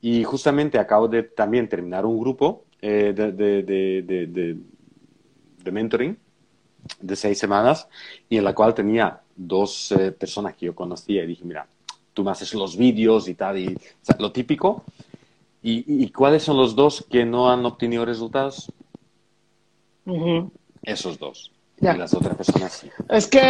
[0.00, 4.56] Y justamente acabo de también terminar un grupo eh, de, de, de, de, de-
[5.64, 6.16] de mentoring
[7.00, 7.86] de seis semanas
[8.28, 11.64] y en la cual tenía dos eh, personas que yo conocía y dije, mira,
[12.12, 14.82] tú me haces los vídeos y tal, y, o sea, lo típico.
[15.68, 18.72] ¿Y, y- y cuáles son los dos que no han obtenido resultados?
[20.82, 21.52] Esos dos.
[21.78, 21.94] Ya.
[21.94, 22.88] Y las otras personas sí.
[23.08, 23.42] Es que,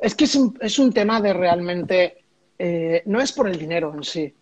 [0.00, 2.24] es, que es, un, es un tema de realmente.
[2.58, 4.32] eh, no es por el dinero en sí.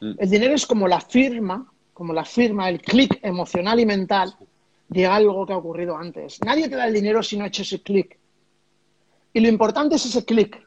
[0.00, 0.12] Mm.
[0.18, 4.34] El dinero es como la firma, como la firma, el clic emocional y mental
[4.88, 6.38] de algo que ha ocurrido antes.
[6.44, 8.18] Nadie te da el dinero si no ha hecho ese clic.
[9.32, 10.62] Y lo importante es ese clic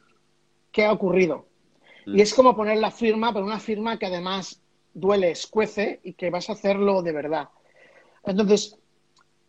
[0.72, 1.46] que ha ocurrido.
[2.08, 2.20] Y mm.
[2.20, 4.60] es como poner la firma, pero una firma que además
[4.94, 7.50] duele, escuece y que vas a hacerlo de verdad.
[8.24, 8.78] Entonces,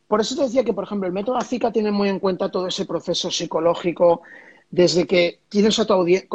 [0.08, 2.66] por eso te decía que, por ejemplo, el método ACICA tiene muy en cuenta todo
[2.66, 4.22] ese proceso psicológico,
[4.70, 6.28] desde que tienes a tu audiencia,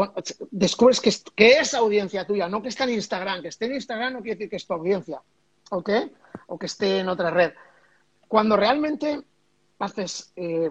[0.51, 1.09] descubres que
[1.59, 4.49] es, audiencia tuya, no que está en Instagram, que esté en Instagram no quiere decir
[4.49, 5.21] que es tu audiencia,
[5.71, 5.89] ¿ok?
[6.47, 7.53] O que esté en otra red.
[8.27, 9.21] Cuando realmente
[9.79, 10.69] haces, eh,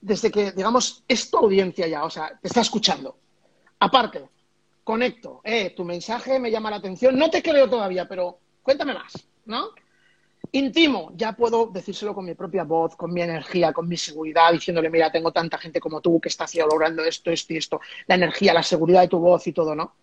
[0.00, 3.16] desde que, digamos, es tu audiencia ya, o sea, te está escuchando.
[3.78, 4.28] Aparte,
[4.90, 9.24] conecto, eh, tu mensaje me llama la atención, no te creo todavía, pero cuéntame más,
[9.44, 9.68] ¿no?
[10.50, 14.90] Intimo, ya puedo decírselo con mi propia voz, con mi energía, con mi seguridad, diciéndole,
[14.90, 18.16] mira, tengo tanta gente como tú que está haciendo, logrando esto, esto y esto, la
[18.16, 19.94] energía, la seguridad de tu voz y todo, ¿no?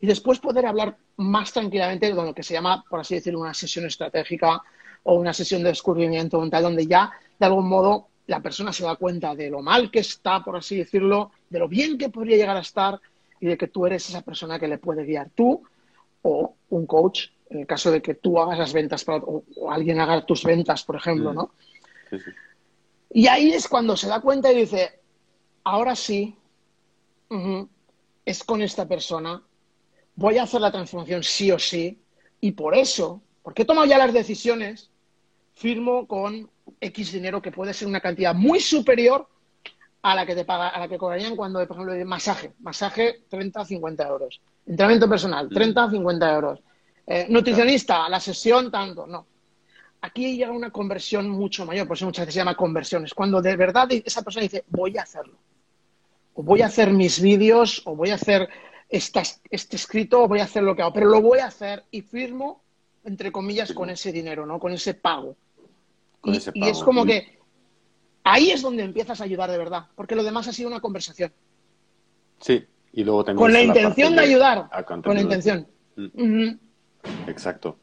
[0.00, 3.54] Y después poder hablar más tranquilamente de lo que se llama, por así decirlo, una
[3.54, 4.62] sesión estratégica
[5.04, 8.96] o una sesión de descubrimiento mental, donde ya, de algún modo, la persona se da
[8.96, 12.58] cuenta de lo mal que está, por así decirlo, de lo bien que podría llegar
[12.58, 13.00] a estar
[13.40, 15.62] y de que tú eres esa persona que le puede guiar tú
[16.22, 20.24] o un coach en el caso de que tú hagas las ventas o, alguien haga
[20.26, 21.52] tus ventas, por ejemplo, ¿no?
[23.10, 25.00] Y ahí es cuando se da cuenta y dice,
[25.62, 26.36] ahora sí,
[28.24, 29.42] es con esta persona,
[30.16, 32.00] voy a hacer la transformación sí o sí,
[32.40, 34.90] y por eso, porque he tomado ya las decisiones,
[35.54, 39.28] firmo con X dinero que puede ser una cantidad muy superior
[40.02, 43.22] a la que te paga, a la que cobrarían cuando, por ejemplo, de masaje, masaje
[43.28, 46.60] 30 50 euros, entrenamiento personal, 30 50 euros
[47.06, 49.26] eh, nutricionista, la sesión tanto, no.
[50.00, 53.04] Aquí llega una conversión mucho mayor, por eso muchas veces se llama conversión.
[53.04, 55.38] Es cuando de verdad esa persona dice, voy a hacerlo.
[56.34, 58.48] O voy a hacer mis vídeos, o voy a hacer
[58.88, 60.92] este escrito, o voy a hacer lo que hago.
[60.92, 62.60] Pero lo voy a hacer y firmo,
[63.04, 64.58] entre comillas, con ese dinero, ¿no?
[64.58, 65.36] Con ese pago.
[66.24, 67.35] y, es como que
[68.26, 71.32] ahí es donde empiezas a ayudar de verdad, porque lo demás ha sido una conversación.
[72.40, 73.42] Sí, y luego también...
[73.42, 75.66] Con la intención de, ayudar, con la intención.
[75.96, 76.50] Mm.
[77.28, 77.78] Exacto.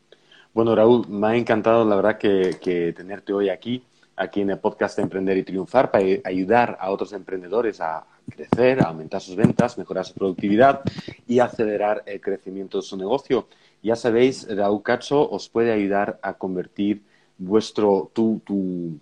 [0.54, 3.84] Bueno, Raúl, me ha encantado, la verdad, que, tenerte hoy aquí,
[4.16, 8.90] aquí en el podcast Emprender y Triunfar, para ayudar a otros emprendedores a crecer, a
[8.90, 10.82] aumentar sus ventas, mejorar su productividad
[11.26, 13.48] y acelerar el crecimiento de su negocio.
[13.82, 17.02] Ya sabéis, Raúl Cacho os puede ayudar a convertir
[17.38, 19.00] vuestro, tu, tu,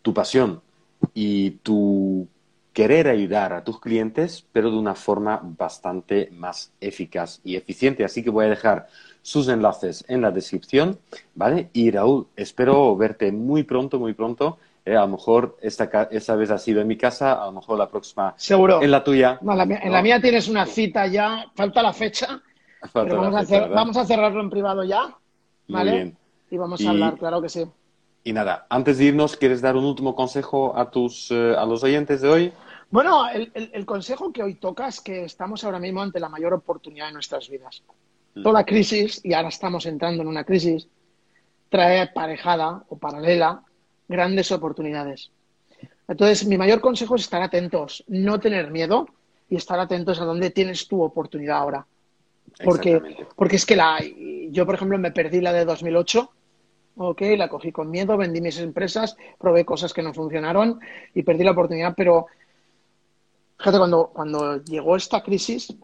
[0.00, 0.62] tu pasión
[1.14, 2.28] y tu
[2.74, 8.04] querer ayudar a tus clientes, pero de una forma bastante más eficaz y eficiente.
[8.04, 8.88] Así que voy a dejar
[9.22, 10.98] sus enlaces en la descripción,
[11.34, 11.70] ¿vale?
[11.72, 14.58] Y Raúl, espero verte muy pronto, muy pronto.
[14.84, 17.78] Eh, a lo mejor esta, esta vez ha sido en mi casa, a lo mejor
[17.78, 18.82] la próxima Seguro.
[18.82, 19.38] en la tuya.
[19.40, 22.42] En la mía tienes una cita ya, falta la fecha,
[22.92, 25.16] pero vamos, a vamos, a cerrarlo en privado ya,
[25.68, 25.90] ¿vale?
[25.90, 26.16] Muy bien.
[26.50, 27.64] Y vamos a hablar, claro que sí.
[28.24, 31.84] Y nada, antes de irnos, ¿quieres dar un último consejo a, tus, eh, a los
[31.84, 32.52] oyentes de hoy?
[32.90, 36.54] Bueno, el, el consejo que hoy toca es que estamos ahora mismo ante la mayor
[36.54, 37.82] oportunidad de nuestras vidas.
[38.42, 40.88] Toda crisis, y ahora estamos entrando en una crisis,
[41.68, 43.62] trae aparejada o paralela
[44.08, 45.30] grandes oportunidades.
[46.08, 49.06] Entonces, mi mayor consejo es estar atentos, no tener miedo
[49.48, 51.86] y estar atentos a dónde tienes tu oportunidad ahora.
[52.64, 53.00] Porque,
[53.36, 53.98] porque es que la,
[54.50, 56.30] yo, por ejemplo, me perdí la de 2008,
[56.96, 60.80] ok, la cogí con miedo, vendí mis empresas, probé cosas que no funcionaron
[61.14, 62.26] y perdí la oportunidad, pero
[63.58, 65.74] fíjate, cuando, cuando llegó esta crisis,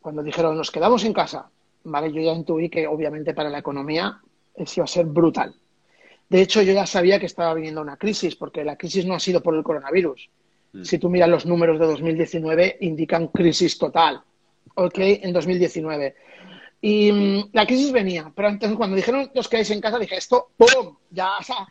[0.00, 1.50] cuando dijeron nos quedamos en casa,
[1.84, 2.12] ¿vale?
[2.12, 4.20] Yo ya intuí que obviamente para la economía
[4.54, 5.54] eso iba a ser brutal.
[6.28, 9.20] De hecho, yo ya sabía que estaba viniendo una crisis, porque la crisis no ha
[9.20, 10.28] sido por el coronavirus.
[10.72, 10.84] Mm.
[10.84, 14.20] Si tú miras los números de 2019, indican crisis total,
[14.74, 14.98] ¿ok?
[14.98, 16.14] En 2019.
[16.80, 20.50] Y mm, la crisis venía, pero entonces cuando dijeron los que en casa, dije, esto,
[20.56, 20.96] ¡pum!
[21.10, 21.66] Ya, o sea,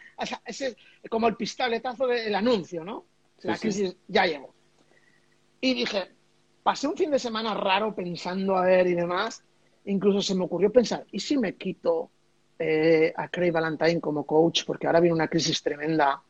[0.46, 0.76] es
[1.10, 3.06] como el pistoletazo del anuncio, ¿no?
[3.44, 4.54] La crisis ya llegó.
[5.62, 6.10] Y dije,
[6.64, 9.44] pasé un fin de semana raro pensando a ver y demás,
[9.86, 12.12] incluso se me ocurrió pensar, ¿y si me quito
[12.60, 14.64] eh, a Craig Valentine como coach?
[14.66, 16.22] Porque ahora viene una crisis tremenda.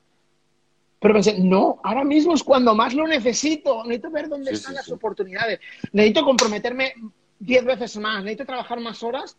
[1.00, 3.84] Pero pensé, no, ahora mismo es cuando más lo necesito.
[3.84, 5.60] Necesito ver dónde están las oportunidades.
[5.92, 6.94] Necesito comprometerme
[7.40, 8.24] diez veces más.
[8.24, 9.38] Necesito trabajar más horas.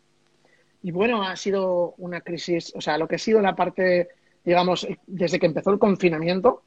[0.81, 4.09] Y bueno, ha sido una crisis, o sea, lo que ha sido la parte,
[4.45, 6.63] digamos, desde que empezó el confinamiento,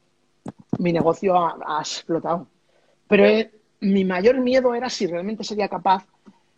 [0.77, 2.47] mi negocio ha, explotado.
[3.07, 6.05] Pero mi mayor miedo era si realmente sería capaz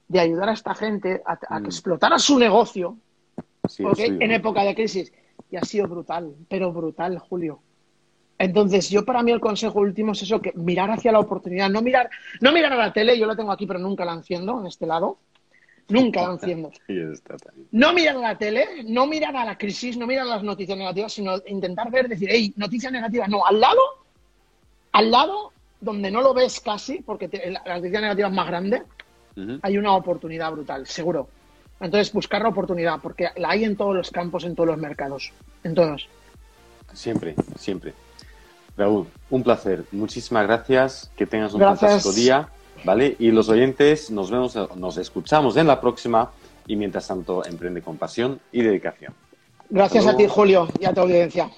[0.08, 1.66] de ayudar a esta gente a, que mm.
[1.66, 2.98] explotara su negocio
[3.80, 5.14] en época de crisis.
[5.50, 7.62] Y ha sido brutal, pero brutal, Julio.
[8.38, 11.82] Entonces, yo para mí el consejo último es eso, que mirar hacia la oportunidad, no
[11.82, 12.10] mirar,
[12.42, 14.86] no mirar a la tele, yo la tengo aquí, pero nunca la enciendo en este
[14.86, 15.18] lado.
[15.88, 16.70] Nunca dan 100.
[16.88, 17.68] Y está también.
[17.72, 20.78] No mirar a la tele, no mirar a la crisis, no mirar a las noticias
[20.78, 23.80] negativas, sino intentar ver, decir, hey, noticia negativa, no, al lado,
[24.94, 28.48] al lado, donde no lo ves casi, porque te- la la noticia negativa es más
[28.48, 28.82] grande,
[29.62, 31.28] hay una oportunidad brutal, seguro.
[31.80, 35.34] Entonces, buscar la oportunidad, porque la hay en todos los campos, en todos los mercados,
[35.64, 36.08] en todos.
[36.94, 37.94] Siempre, siempre.
[38.78, 39.86] Raúl, un placer.
[39.92, 41.10] Muchísimas gracias.
[41.16, 41.80] Que tengas un Gracias.
[41.80, 42.50] fantástico día.
[42.84, 43.16] ¿Vale?
[43.20, 46.32] Y los oyentes, nos vemos, nos escuchamos en la próxima.
[46.68, 49.14] Y mientras tanto, emprende con pasión y dedicación.
[49.70, 50.28] Gracias a ti.
[50.28, 51.50] Julio, y a tu audiencia.